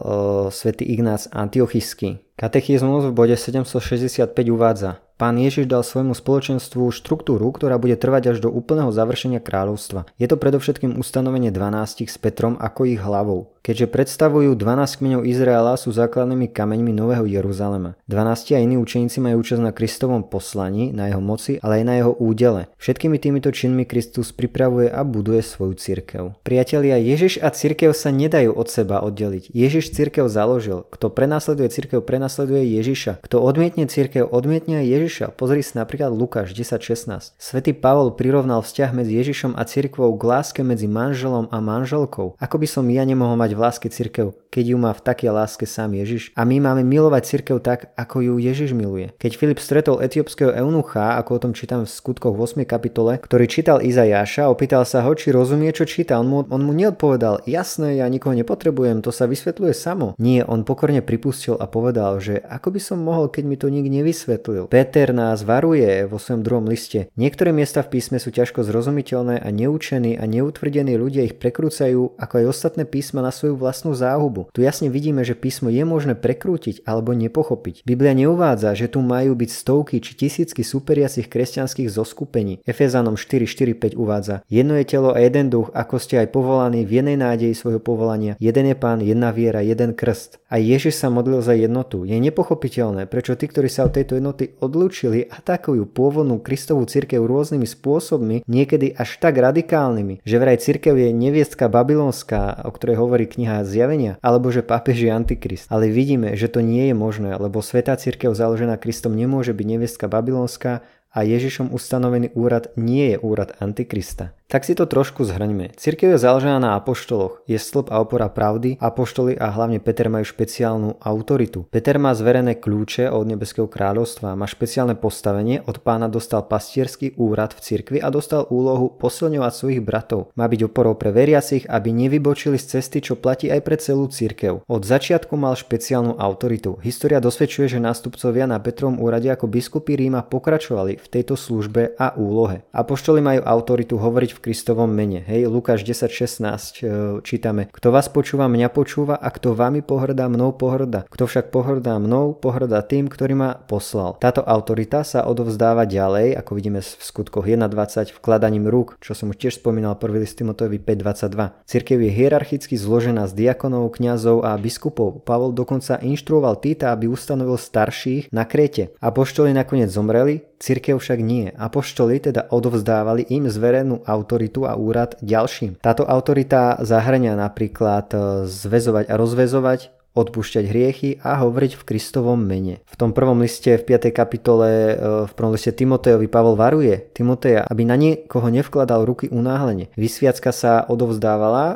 svätý 0.51 0.83
Ignác 0.91 1.31
Antiochysky. 1.31 2.19
Katechizmus 2.35 3.07
v 3.07 3.13
bode 3.13 3.37
765 3.37 4.33
uvádza 4.49 4.99
Pán 5.13 5.37
Ježiš 5.37 5.69
dal 5.69 5.85
svojmu 5.85 6.17
spoločenstvu 6.17 6.89
štruktúru, 6.89 7.53
ktorá 7.53 7.77
bude 7.77 7.93
trvať 7.93 8.35
až 8.35 8.37
do 8.41 8.49
úplného 8.49 8.89
završenia 8.89 9.39
kráľovstva. 9.39 10.09
Je 10.17 10.25
to 10.25 10.41
predovšetkým 10.41 10.97
ustanovenie 10.97 11.53
12 11.53 12.09
s 12.09 12.17
Petrom 12.17 12.57
ako 12.57 12.89
ich 12.89 12.99
hlavou. 12.99 13.52
Keďže 13.63 13.95
predstavujú 13.95 14.59
12 14.59 14.99
kmeňov 14.99 15.21
Izraela, 15.23 15.79
sú 15.79 15.95
základnými 15.95 16.51
kameňmi 16.51 16.91
Nového 16.91 17.23
Jeruzalema. 17.23 17.95
12 18.11 18.51
a 18.51 18.59
iní 18.59 18.75
učeníci 18.75 19.23
majú 19.23 19.39
účasť 19.39 19.63
na 19.63 19.71
Kristovom 19.71 20.27
poslaní, 20.27 20.91
na 20.91 21.07
jeho 21.07 21.23
moci, 21.23 21.63
ale 21.63 21.79
aj 21.79 21.83
na 21.87 21.93
jeho 21.95 22.11
údele. 22.11 22.67
Všetkými 22.75 23.15
týmito 23.23 23.47
činmi 23.55 23.87
Kristus 23.87 24.35
pripravuje 24.35 24.91
a 24.91 25.07
buduje 25.07 25.39
svoju 25.39 25.79
cirkev. 25.79 26.35
Priatelia, 26.43 26.99
Ježiš 26.99 27.39
a 27.39 27.55
cirkev 27.55 27.95
sa 27.95 28.11
nedajú 28.11 28.51
od 28.51 28.67
seba 28.67 28.99
oddeliť. 28.99 29.55
Ježiš 29.55 29.95
cirkev 29.95 30.27
založil. 30.27 30.83
Kto 30.91 31.07
prenasleduje 31.07 31.71
cirkev, 31.71 32.03
prenasleduje 32.03 32.67
Ježiša. 32.67 33.23
Kto 33.23 33.39
odmietne 33.39 33.87
cirkev, 33.87 34.27
odmietne 34.27 34.83
aj 34.83 34.91
Ježiša. 34.91 35.25
Pozri 35.39 35.63
si 35.63 35.79
napríklad 35.79 36.11
Lukáš 36.11 36.51
10.16. 36.51 37.39
Svetý 37.39 37.71
Pavol 37.71 38.11
prirovnal 38.11 38.59
vzťah 38.59 38.91
medzi 38.91 39.15
Ježišom 39.23 39.55
a 39.55 39.63
cirkvou 39.63 40.11
k 40.19 40.23
láske 40.27 40.67
medzi 40.67 40.91
manželom 40.91 41.47
a 41.47 41.63
manželkou. 41.63 42.35
Ako 42.43 42.59
by 42.59 42.67
som 42.67 42.91
ja 42.91 43.07
nemohol 43.07 43.39
mať 43.39 43.52
v 43.53 43.63
láske 43.63 43.87
cirkev, 43.89 44.35
keď 44.53 44.73
ju 44.73 44.77
má 44.77 44.91
v 44.93 45.01
takej 45.01 45.31
láske 45.33 45.65
sám 45.65 45.97
Ježiš. 45.97 46.33
A 46.37 46.45
my 46.45 46.59
máme 46.59 46.83
milovať 46.85 47.23
cirkev 47.25 47.61
tak, 47.61 47.93
ako 47.95 48.21
ju 48.21 48.33
Ježiš 48.37 48.73
miluje. 48.73 49.13
Keď 49.17 49.31
Filip 49.37 49.59
stretol 49.61 50.01
etiópskeho 50.01 50.53
eunucha, 50.53 51.17
ako 51.17 51.29
o 51.37 51.41
tom 51.49 51.53
čítam 51.53 51.85
v 51.85 51.93
skutkoch 51.93 52.33
v 52.33 52.65
8. 52.65 52.69
kapitole, 52.69 53.21
ktorý 53.21 53.45
čítal 53.47 53.77
Izajaša, 53.79 54.49
opýtal 54.49 54.83
sa 54.83 55.05
ho, 55.05 55.11
či 55.13 55.33
rozumie, 55.33 55.69
čo 55.71 55.85
číta. 55.85 56.17
On 56.17 56.27
mu, 56.27 56.45
on 56.49 56.61
mu 56.61 56.73
neodpovedal, 56.73 57.45
jasné, 57.45 58.01
ja 58.01 58.09
nikoho 58.09 58.35
nepotrebujem, 58.35 59.05
to 59.05 59.09
sa 59.13 59.29
vysvetľuje 59.29 59.73
samo. 59.73 60.17
Nie, 60.17 60.43
on 60.43 60.65
pokorne 60.67 61.05
pripustil 61.05 61.57
a 61.57 61.69
povedal, 61.69 62.17
že 62.19 62.41
ako 62.41 62.73
by 62.73 62.79
som 62.81 62.99
mohol, 63.01 63.29
keď 63.29 63.43
mi 63.45 63.55
to 63.57 63.69
nik 63.69 63.87
nevysvetlil. 63.87 64.69
Peter 64.69 65.13
nás 65.13 65.45
varuje 65.45 66.05
vo 66.09 66.17
svojom 66.17 66.41
druhom 66.41 66.65
liste. 66.65 67.09
Niektoré 67.13 67.53
miesta 67.53 67.85
v 67.85 67.97
písme 67.99 68.17
sú 68.17 68.33
ťažko 68.33 68.65
zrozumiteľné 68.65 69.41
a 69.41 69.49
neučení 69.53 70.17
a 70.17 70.25
neutvrdení 70.25 70.97
ľudia 70.97 71.27
ich 71.27 71.37
prekrúcajú 71.37 72.15
ako 72.17 72.33
aj 72.39 72.45
ostatné 72.49 72.83
písma 72.87 73.21
na 73.21 73.31
svoju 73.43 73.59
vlastnú 73.59 73.91
záhubu. 73.91 74.47
Tu 74.55 74.63
jasne 74.63 74.87
vidíme, 74.87 75.27
že 75.27 75.35
písmo 75.35 75.67
je 75.67 75.83
možné 75.83 76.15
prekrútiť 76.15 76.87
alebo 76.87 77.11
nepochopiť. 77.11 77.83
Biblia 77.83 78.15
neuvádza, 78.15 78.71
že 78.71 78.87
tu 78.87 79.03
majú 79.03 79.35
byť 79.35 79.49
stovky 79.51 79.99
či 79.99 80.15
tisícky 80.15 80.63
superiacich 80.63 81.27
kresťanských 81.27 81.91
zoskupení. 81.91 82.63
Efezanom 82.63 83.19
4.4.5 83.19 83.99
uvádza 83.99 84.47
Jedno 84.47 84.79
je 84.79 84.87
telo 84.87 85.11
a 85.11 85.19
jeden 85.19 85.51
duch, 85.51 85.75
ako 85.75 85.99
ste 85.99 86.23
aj 86.23 86.31
povolaní 86.31 86.87
v 86.87 87.03
jednej 87.03 87.19
nádeji 87.19 87.51
svojho 87.51 87.83
povolania. 87.83 88.39
Jeden 88.39 88.71
je 88.71 88.79
pán, 88.79 89.03
jedna 89.03 89.35
viera, 89.35 89.59
jeden 89.59 89.91
krst. 89.91 90.39
A 90.47 90.55
Ježiš 90.55 90.95
sa 90.95 91.11
modlil 91.11 91.43
za 91.43 91.51
jednotu. 91.51 92.07
Je 92.07 92.15
nepochopiteľné, 92.15 93.11
prečo 93.11 93.35
tí, 93.35 93.51
ktorí 93.51 93.67
sa 93.67 93.91
od 93.91 93.99
tejto 93.99 94.15
jednoty 94.15 94.55
odlúčili, 94.63 95.27
atakujú 95.27 95.83
pôvodnú 95.91 96.39
Kristovú 96.39 96.87
cirkev 96.87 97.27
rôznymi 97.27 97.67
spôsobmi, 97.67 98.47
niekedy 98.47 98.95
až 98.95 99.19
tak 99.19 99.35
radikálnymi, 99.35 100.23
že 100.23 100.39
vraj 100.39 100.63
cirkev 100.63 100.95
je 100.95 101.11
neviestka 101.11 101.67
babylonská, 101.67 102.63
o 102.63 102.71
ktorej 102.71 103.01
hovorí 103.01 103.32
kniha 103.33 103.65
Zjavenia, 103.65 104.21
alebo 104.21 104.53
že 104.53 104.61
pápež 104.61 105.01
je 105.01 105.09
antikrist. 105.09 105.65
Ale 105.73 105.89
vidíme, 105.89 106.37
že 106.37 106.45
to 106.45 106.61
nie 106.61 106.93
je 106.93 106.95
možné, 106.95 107.33
lebo 107.35 107.65
Svetá 107.65 107.97
církev 107.97 108.37
založená 108.37 108.77
Kristom 108.77 109.17
nemôže 109.17 109.51
byť 109.57 109.67
neviestka 109.67 110.05
babylonská 110.05 110.85
a 111.13 111.19
Ježišom 111.21 111.69
ustanovený 111.69 112.33
úrad 112.33 112.73
nie 112.73 113.13
je 113.13 113.17
úrad 113.21 113.53
Antikrista. 113.61 114.33
Tak 114.53 114.69
si 114.69 114.77
to 114.77 114.85
trošku 114.85 115.25
zhrňme. 115.25 115.73
Cirkev 115.73 116.13
je 116.13 116.21
založená 116.21 116.61
na 116.61 116.77
apoštoloch, 116.77 117.41
je 117.49 117.57
stĺp 117.57 117.89
a 117.89 118.05
opora 118.05 118.29
pravdy, 118.29 118.77
apoštoli 118.77 119.33
a 119.33 119.49
hlavne 119.49 119.81
Peter 119.81 120.13
majú 120.13 120.21
špeciálnu 120.21 121.01
autoritu. 121.01 121.65
Peter 121.73 121.97
má 121.97 122.13
zverené 122.13 122.53
kľúče 122.61 123.09
od 123.09 123.25
nebeského 123.33 123.65
kráľovstva, 123.65 124.37
má 124.37 124.45
špeciálne 124.45 124.93
postavenie, 124.93 125.65
od 125.65 125.81
pána 125.81 126.05
dostal 126.05 126.45
pastierský 126.45 127.17
úrad 127.17 127.57
v 127.57 127.65
cirkvi 127.65 127.97
a 127.97 128.13
dostal 128.13 128.45
úlohu 128.45 128.93
posilňovať 128.93 129.53
svojich 129.57 129.81
bratov. 129.81 130.29
Má 130.37 130.45
byť 130.45 130.69
oporou 130.69 130.93
pre 130.93 131.09
veriacich, 131.09 131.65
aby 131.65 131.89
nevybočili 131.89 132.61
z 132.61 132.77
cesty, 132.77 133.01
čo 133.01 133.17
platí 133.17 133.49
aj 133.49 133.65
pre 133.65 133.81
celú 133.81 134.05
cirkev. 134.05 134.61
Od 134.69 134.85
začiatku 134.85 135.33
mal 135.33 135.57
špeciálnu 135.57 136.21
autoritu. 136.21 136.77
História 136.85 137.17
dosvedčuje, 137.17 137.73
že 137.73 137.81
nástupcovia 137.81 138.45
na 138.45 138.61
Petrovom 138.61 139.01
úrade 139.01 139.33
ako 139.33 139.49
biskupy 139.49 139.97
Ríma 139.97 140.21
pokračovali 140.29 141.01
v 141.01 141.07
tejto 141.09 141.33
službe 141.33 141.97
a 141.97 142.13
úlohe. 142.21 142.61
Apoštoli 142.69 143.17
majú 143.17 143.41
autoritu 143.41 143.97
hovoriť 143.97 144.29
v 144.37 144.42
Kristovom 144.43 144.91
mene. 144.91 145.23
Hej, 145.23 145.47
Lukáš 145.47 145.87
10.16 145.87 146.43
e, 146.43 146.91
čítame, 147.23 147.71
kto 147.71 147.95
vás 147.95 148.11
počúva, 148.11 148.51
mňa 148.51 148.67
počúva 148.75 149.15
a 149.15 149.31
kto 149.31 149.55
vami 149.55 149.79
pohrdá, 149.79 150.27
mnou 150.27 150.51
pohrdá. 150.51 151.07
Kto 151.07 151.23
však 151.23 151.47
pohrdá 151.47 151.95
mnou, 151.95 152.35
pohrdá 152.35 152.83
tým, 152.83 153.07
ktorý 153.07 153.39
ma 153.39 153.55
poslal. 153.55 154.19
Táto 154.19 154.43
autorita 154.43 155.07
sa 155.07 155.23
odovzdáva 155.23 155.87
ďalej, 155.87 156.35
ako 156.35 156.51
vidíme 156.59 156.83
v 156.83 156.99
skutkoch 156.99 157.47
1.20, 157.47 158.19
vkladaním 158.19 158.67
rúk, 158.67 158.99
čo 158.99 159.15
som 159.15 159.31
už 159.31 159.39
tiež 159.39 159.63
spomínal 159.63 159.95
1. 159.95 160.11
list 160.19 160.35
Timoteovi 160.35 160.83
5.22. 160.83 161.63
Cirkev 161.63 162.03
je 162.03 162.11
hierarchicky 162.11 162.75
zložená 162.75 163.31
z 163.31 163.47
diakonov, 163.47 163.95
kňazov 163.95 164.43
a 164.43 164.59
biskupov. 164.59 165.23
Pavol 165.23 165.55
dokonca 165.55 166.03
inštruoval 166.03 166.59
Týta, 166.59 166.91
aby 166.91 167.07
ustanovil 167.07 167.55
starších 167.55 168.35
na 168.35 168.43
Kréte. 168.43 168.91
Apoštoli 168.99 169.55
nakoniec 169.55 169.87
zomreli, 169.87 170.43
cirkev 170.63 171.03
však 171.03 171.19
nie. 171.19 171.51
Apoštoli 171.51 172.23
teda 172.23 172.47
odovzdávali 172.47 173.27
im 173.27 173.51
zverenú 173.51 173.99
autoritu 174.07 174.63
a 174.63 174.79
úrad 174.79 175.19
ďalším. 175.19 175.83
Táto 175.83 176.07
autorita 176.07 176.79
zahrania 176.79 177.35
napríklad 177.35 178.07
e, 178.15 178.17
zväzovať 178.47 179.11
a 179.11 179.15
rozväzovať, 179.19 179.79
odpúšťať 180.13 180.63
hriechy 180.69 181.09
a 181.25 181.41
hovoriť 181.41 181.73
v 181.77 181.83
Kristovom 181.83 182.37
mene. 182.37 182.85
V 182.85 182.95
tom 182.95 183.11
prvom 183.17 183.41
liste 183.41 183.73
v 183.81 183.83
5. 183.83 184.13
kapitole 184.13 184.69
e, 184.69 184.93
v 185.25 185.31
prvom 185.33 185.57
liste 185.57 185.73
Timotejovi 185.73 186.29
Pavol 186.29 186.53
varuje 186.53 187.09
Timoteja, 187.17 187.65
aby 187.65 187.81
na 187.81 187.97
niekoho 187.97 188.45
nevkladal 188.53 189.09
ruky 189.09 189.25
unáhlene. 189.33 189.89
Vysviacka 189.97 190.53
sa 190.53 190.85
odovzdávala 190.85 191.65
e, 191.65 191.75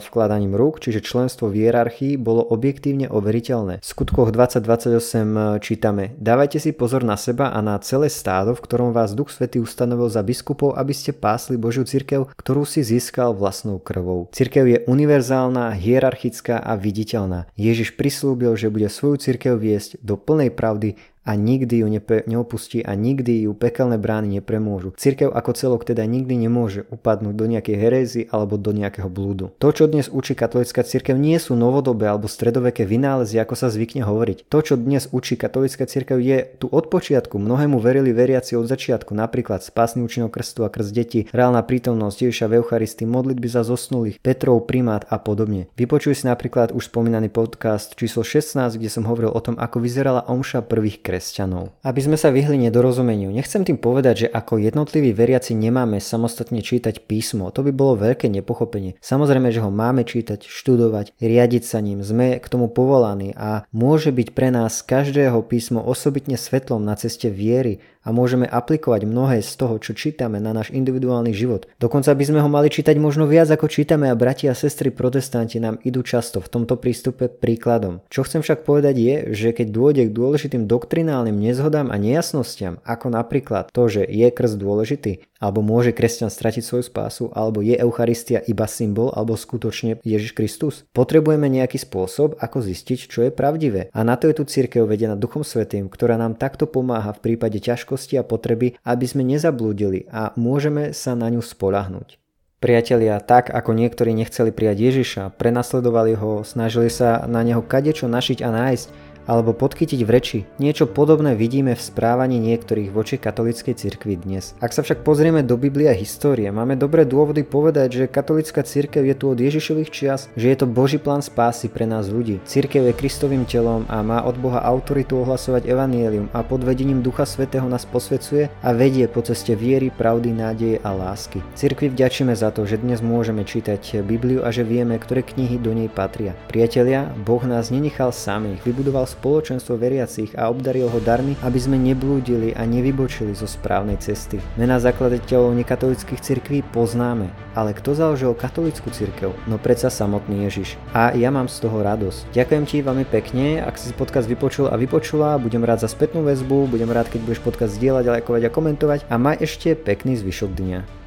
vkladaním 0.00 0.56
rúk, 0.56 0.80
čiže 0.80 1.04
členstvo 1.04 1.52
v 1.52 1.68
hierarchii 1.68 2.16
bolo 2.16 2.40
objektívne 2.40 3.12
overiteľné. 3.12 3.84
V 3.84 3.86
skutkoch 3.86 4.32
2028 4.32 4.96
e, 4.96 5.60
čítame 5.60 6.16
Dávajte 6.16 6.56
si 6.56 6.72
pozor 6.72 7.04
na 7.04 7.20
seba 7.20 7.52
a 7.52 7.60
na 7.60 7.76
celé 7.84 8.08
stádo, 8.08 8.56
v 8.56 8.64
ktorom 8.64 8.96
vás 8.96 9.12
Duch 9.12 9.28
Svetý 9.28 9.60
ustanovil 9.60 10.08
za 10.08 10.24
biskupov, 10.24 10.72
aby 10.80 10.96
ste 10.96 11.12
pásli 11.12 11.60
Božiu 11.60 11.84
cirkev, 11.84 12.32
ktorú 12.40 12.64
si 12.64 12.80
získal 12.80 13.36
vlastnou 13.36 13.76
krvou. 13.76 14.32
Cirkev 14.32 14.64
je 14.64 14.78
univerzálna, 14.88 15.76
hierarchická 15.76 16.56
a 16.64 16.80
viditeľná. 16.80 17.44
Je 17.60 17.73
Ježiš 17.74 17.98
prislúbil, 17.98 18.54
že 18.54 18.70
bude 18.70 18.86
svoju 18.86 19.18
cirkev 19.18 19.58
viesť 19.58 19.98
do 19.98 20.14
plnej 20.14 20.54
pravdy 20.54 20.94
a 21.24 21.32
nikdy 21.34 21.80
ju 21.80 21.88
nepe, 21.88 22.22
neopustí 22.28 22.84
a 22.84 22.92
nikdy 22.92 23.48
ju 23.48 23.56
pekelné 23.56 23.96
brány 23.96 24.38
nepremôžu. 24.38 24.92
Cirkev 25.00 25.32
ako 25.32 25.56
celok 25.56 25.82
teda 25.88 26.04
nikdy 26.04 26.36
nemôže 26.36 26.84
upadnúť 26.92 27.34
do 27.34 27.44
nejakej 27.48 27.76
herézy 27.80 28.22
alebo 28.28 28.60
do 28.60 28.70
nejakého 28.76 29.08
blúdu. 29.08 29.50
To, 29.58 29.72
čo 29.72 29.88
dnes 29.88 30.12
učí 30.12 30.36
katolická 30.36 30.84
cirkev, 30.84 31.16
nie 31.16 31.40
sú 31.40 31.56
novodobé 31.56 32.12
alebo 32.12 32.28
stredoveké 32.28 32.84
vynálezy, 32.84 33.40
ako 33.40 33.56
sa 33.56 33.72
zvykne 33.72 34.04
hovoriť. 34.04 34.46
To, 34.52 34.58
čo 34.60 34.76
dnes 34.76 35.08
učí 35.10 35.40
katolická 35.40 35.88
cirkev, 35.88 36.20
je 36.20 36.44
tu 36.60 36.68
od 36.68 36.92
počiatku. 36.92 37.40
Mnohému 37.40 37.80
verili 37.80 38.12
veriaci 38.12 38.54
od 38.60 38.68
začiatku, 38.68 39.16
napríklad 39.16 39.64
spásny 39.64 40.04
účinok 40.04 40.36
krstu 40.36 40.68
a 40.68 40.68
krst 40.68 40.92
detí, 40.92 41.20
reálna 41.32 41.64
prítomnosť 41.64 42.28
Ježiša 42.28 42.46
v 42.52 42.56
Eucharistii, 42.60 43.08
modlitby 43.08 43.48
za 43.48 43.64
zosnulých, 43.64 44.20
Petrov 44.20 44.68
primát 44.68 45.08
a 45.08 45.16
podobne. 45.16 45.72
Vypočuj 45.80 46.20
si 46.20 46.24
napríklad 46.28 46.76
už 46.76 46.92
spomínaný 46.92 47.32
podcast 47.32 47.96
číslo 47.96 48.20
16, 48.20 48.76
kde 48.76 48.92
som 48.92 49.08
hovoril 49.08 49.32
o 49.32 49.40
tom, 49.40 49.56
ako 49.56 49.80
vyzerala 49.80 50.28
omša 50.28 50.66
prvých 50.66 51.00
kresťanov 51.00 51.13
kresťanov. 51.14 51.70
Aby 51.86 52.02
sme 52.02 52.18
sa 52.18 52.34
vyhli 52.34 52.58
nedorozumeniu, 52.58 53.30
nechcem 53.30 53.62
tým 53.62 53.78
povedať, 53.78 54.26
že 54.26 54.32
ako 54.34 54.58
jednotliví 54.58 55.14
veriaci 55.14 55.54
nemáme 55.54 56.02
samostatne 56.02 56.58
čítať 56.58 57.06
písmo, 57.06 57.54
to 57.54 57.62
by 57.62 57.70
bolo 57.70 58.10
veľké 58.10 58.26
nepochopenie. 58.26 58.98
Samozrejme, 58.98 59.54
že 59.54 59.62
ho 59.62 59.70
máme 59.70 60.02
čítať, 60.02 60.42
študovať, 60.42 61.14
riadiť 61.22 61.62
sa 61.62 61.78
ním, 61.78 62.02
sme 62.02 62.42
k 62.42 62.46
tomu 62.50 62.66
povolaní 62.66 63.30
a 63.38 63.62
môže 63.70 64.10
byť 64.10 64.34
pre 64.34 64.50
nás 64.50 64.82
každého 64.82 65.38
písmo 65.46 65.78
osobitne 65.78 66.34
svetlom 66.34 66.82
na 66.82 66.98
ceste 66.98 67.30
viery 67.30 67.78
a 68.04 68.12
môžeme 68.12 68.44
aplikovať 68.44 69.08
mnohé 69.08 69.40
z 69.40 69.52
toho, 69.56 69.80
čo 69.80 69.96
čítame 69.96 70.38
na 70.38 70.52
náš 70.52 70.70
individuálny 70.70 71.32
život. 71.32 71.64
Dokonca 71.80 72.12
by 72.12 72.24
sme 72.28 72.38
ho 72.44 72.48
mali 72.52 72.68
čítať 72.68 72.94
možno 73.00 73.24
viac 73.24 73.48
ako 73.48 73.66
čítame 73.66 74.12
a 74.12 74.14
bratia 74.14 74.52
a 74.52 74.58
sestry 74.58 74.92
protestanti 74.92 75.56
nám 75.56 75.80
idú 75.82 76.04
často 76.04 76.44
v 76.44 76.52
tomto 76.52 76.76
prístupe 76.76 77.32
príkladom. 77.32 78.04
Čo 78.12 78.28
chcem 78.28 78.44
však 78.44 78.68
povedať 78.68 78.94
je, 79.00 79.14
že 79.32 79.48
keď 79.56 79.66
dôjde 79.72 80.02
k 80.12 80.14
dôležitým 80.14 80.68
doktrinálnym 80.68 81.34
nezhodám 81.34 81.88
a 81.88 81.96
nejasnostiam, 81.96 82.78
ako 82.84 83.10
napríklad 83.10 83.72
to, 83.72 83.88
že 83.88 84.04
je 84.04 84.28
krst 84.28 84.60
dôležitý, 84.60 85.24
alebo 85.44 85.60
môže 85.60 85.92
kresťan 85.92 86.32
stratiť 86.32 86.64
svoju 86.64 86.84
spásu, 86.88 87.28
alebo 87.36 87.60
je 87.60 87.76
Eucharistia 87.76 88.40
iba 88.48 88.64
symbol, 88.64 89.12
alebo 89.12 89.36
skutočne 89.36 90.00
Ježiš 90.00 90.32
Kristus. 90.32 90.88
Potrebujeme 90.96 91.52
nejaký 91.52 91.76
spôsob, 91.76 92.40
ako 92.40 92.64
zistiť, 92.64 93.12
čo 93.12 93.28
je 93.28 93.30
pravdivé. 93.30 93.92
A 93.92 94.00
na 94.00 94.16
to 94.16 94.32
je 94.32 94.40
tu 94.40 94.48
církev 94.48 94.88
vedená 94.88 95.20
Duchom 95.20 95.44
Svetým, 95.44 95.92
ktorá 95.92 96.16
nám 96.16 96.40
takto 96.40 96.64
pomáha 96.64 97.12
v 97.12 97.20
prípade 97.20 97.60
ťažkosti 97.60 98.16
a 98.16 98.24
potreby, 98.24 98.80
aby 98.88 99.04
sme 99.04 99.20
nezablúdili 99.28 100.08
a 100.08 100.32
môžeme 100.40 100.96
sa 100.96 101.12
na 101.12 101.28
ňu 101.28 101.44
spolahnuť. 101.44 102.24
Priatelia, 102.64 103.20
tak 103.20 103.52
ako 103.52 103.76
niektorí 103.76 104.16
nechceli 104.16 104.48
prijať 104.48 104.88
Ježiša, 104.88 105.36
prenasledovali 105.36 106.16
ho, 106.16 106.40
snažili 106.48 106.88
sa 106.88 107.20
na 107.28 107.44
neho 107.44 107.60
kadečo 107.60 108.08
našiť 108.08 108.40
a 108.40 108.48
nájsť, 108.48 108.86
alebo 109.24 109.56
podchytiť 109.56 110.00
v 110.04 110.10
reči. 110.10 110.38
Niečo 110.60 110.84
podobné 110.90 111.32
vidíme 111.32 111.72
v 111.72 111.82
správaní 111.82 112.36
niektorých 112.38 112.92
voči 112.92 113.16
katolíckej 113.16 113.74
cirkvi 113.74 114.20
dnes. 114.20 114.52
Ak 114.60 114.76
sa 114.76 114.84
však 114.84 115.00
pozrieme 115.00 115.40
do 115.40 115.56
Biblia 115.56 115.92
a 115.92 115.98
histórie, 115.98 116.48
máme 116.52 116.76
dobré 116.76 117.08
dôvody 117.08 117.42
povedať, 117.42 118.04
že 118.04 118.12
katolická 118.12 118.60
cirkev 118.62 119.08
je 119.08 119.16
tu 119.16 119.32
od 119.32 119.38
Ježišových 119.40 119.90
čias, 119.90 120.28
že 120.36 120.52
je 120.52 120.56
to 120.60 120.66
Boží 120.68 121.00
plán 121.00 121.24
spásy 121.24 121.72
pre 121.72 121.88
nás 121.88 122.12
ľudí. 122.12 122.44
Cirkev 122.44 122.84
je 122.84 122.94
Kristovým 122.94 123.48
telom 123.48 123.88
a 123.88 124.04
má 124.04 124.20
od 124.24 124.36
Boha 124.36 124.60
autoritu 124.60 125.16
ohlasovať 125.24 125.64
evanielium 125.64 126.28
a 126.36 126.44
pod 126.44 126.60
vedením 126.60 127.00
Ducha 127.00 127.24
Svetého 127.24 127.64
nás 127.64 127.88
posvecuje 127.88 128.52
a 128.60 128.68
vedie 128.76 129.08
po 129.08 129.24
ceste 129.24 129.56
viery, 129.56 129.88
pravdy, 129.88 130.36
nádeje 130.36 130.76
a 130.84 130.92
lásky. 130.92 131.40
Cirkvi 131.56 131.88
vďačíme 131.88 132.36
za 132.36 132.52
to, 132.52 132.68
že 132.68 132.82
dnes 132.82 133.00
môžeme 133.00 133.46
čítať 133.46 134.04
Bibliu 134.04 134.44
a 134.44 134.52
že 134.52 134.66
vieme, 134.66 135.00
ktoré 135.00 135.24
knihy 135.24 135.56
do 135.56 135.72
nej 135.72 135.88
patria. 135.88 136.36
Priatelia, 136.50 137.08
Boh 137.24 137.40
nás 137.46 137.72
nenechal 137.72 138.12
samých, 138.12 138.60
vybudoval 138.66 139.06
spoločenstvo 139.14 139.78
veriacich 139.78 140.34
a 140.34 140.50
obdaril 140.50 140.90
ho 140.90 140.98
darmi, 140.98 141.38
aby 141.46 141.58
sme 141.62 141.78
neblúdili 141.78 142.50
a 142.58 142.66
nevybočili 142.66 143.30
zo 143.30 143.46
správnej 143.46 144.02
cesty. 144.02 144.42
Mená 144.58 144.82
zakladateľov 144.82 145.54
nekatolických 145.54 146.18
cirkví 146.18 146.66
poznáme, 146.74 147.30
ale 147.54 147.70
kto 147.70 147.94
založil 147.94 148.34
katolickú 148.34 148.90
cirkev? 148.90 149.30
No 149.46 149.62
predsa 149.62 149.86
samotný 149.86 150.50
Ježiš. 150.50 150.74
A 150.90 151.14
ja 151.14 151.30
mám 151.30 151.46
z 151.46 151.62
toho 151.62 151.78
radosť. 151.78 152.34
Ďakujem 152.34 152.64
ti 152.66 152.82
veľmi 152.82 153.06
pekne, 153.06 153.62
ak 153.62 153.78
si 153.78 153.94
podcast 153.94 154.26
vypočul 154.26 154.66
a 154.66 154.74
vypočula, 154.74 155.38
budem 155.38 155.62
rád 155.62 155.86
za 155.86 155.88
spätnú 155.88 156.26
väzbu, 156.26 156.66
budem 156.66 156.90
rád, 156.90 157.06
keď 157.06 157.22
budeš 157.22 157.40
podcast 157.46 157.78
zdieľať, 157.78 158.10
lajkovať 158.18 158.42
a 158.48 158.50
komentovať 158.50 159.00
a 159.06 159.14
maj 159.14 159.38
ešte 159.38 159.78
pekný 159.78 160.18
zvyšok 160.18 160.50
dňa. 160.50 161.03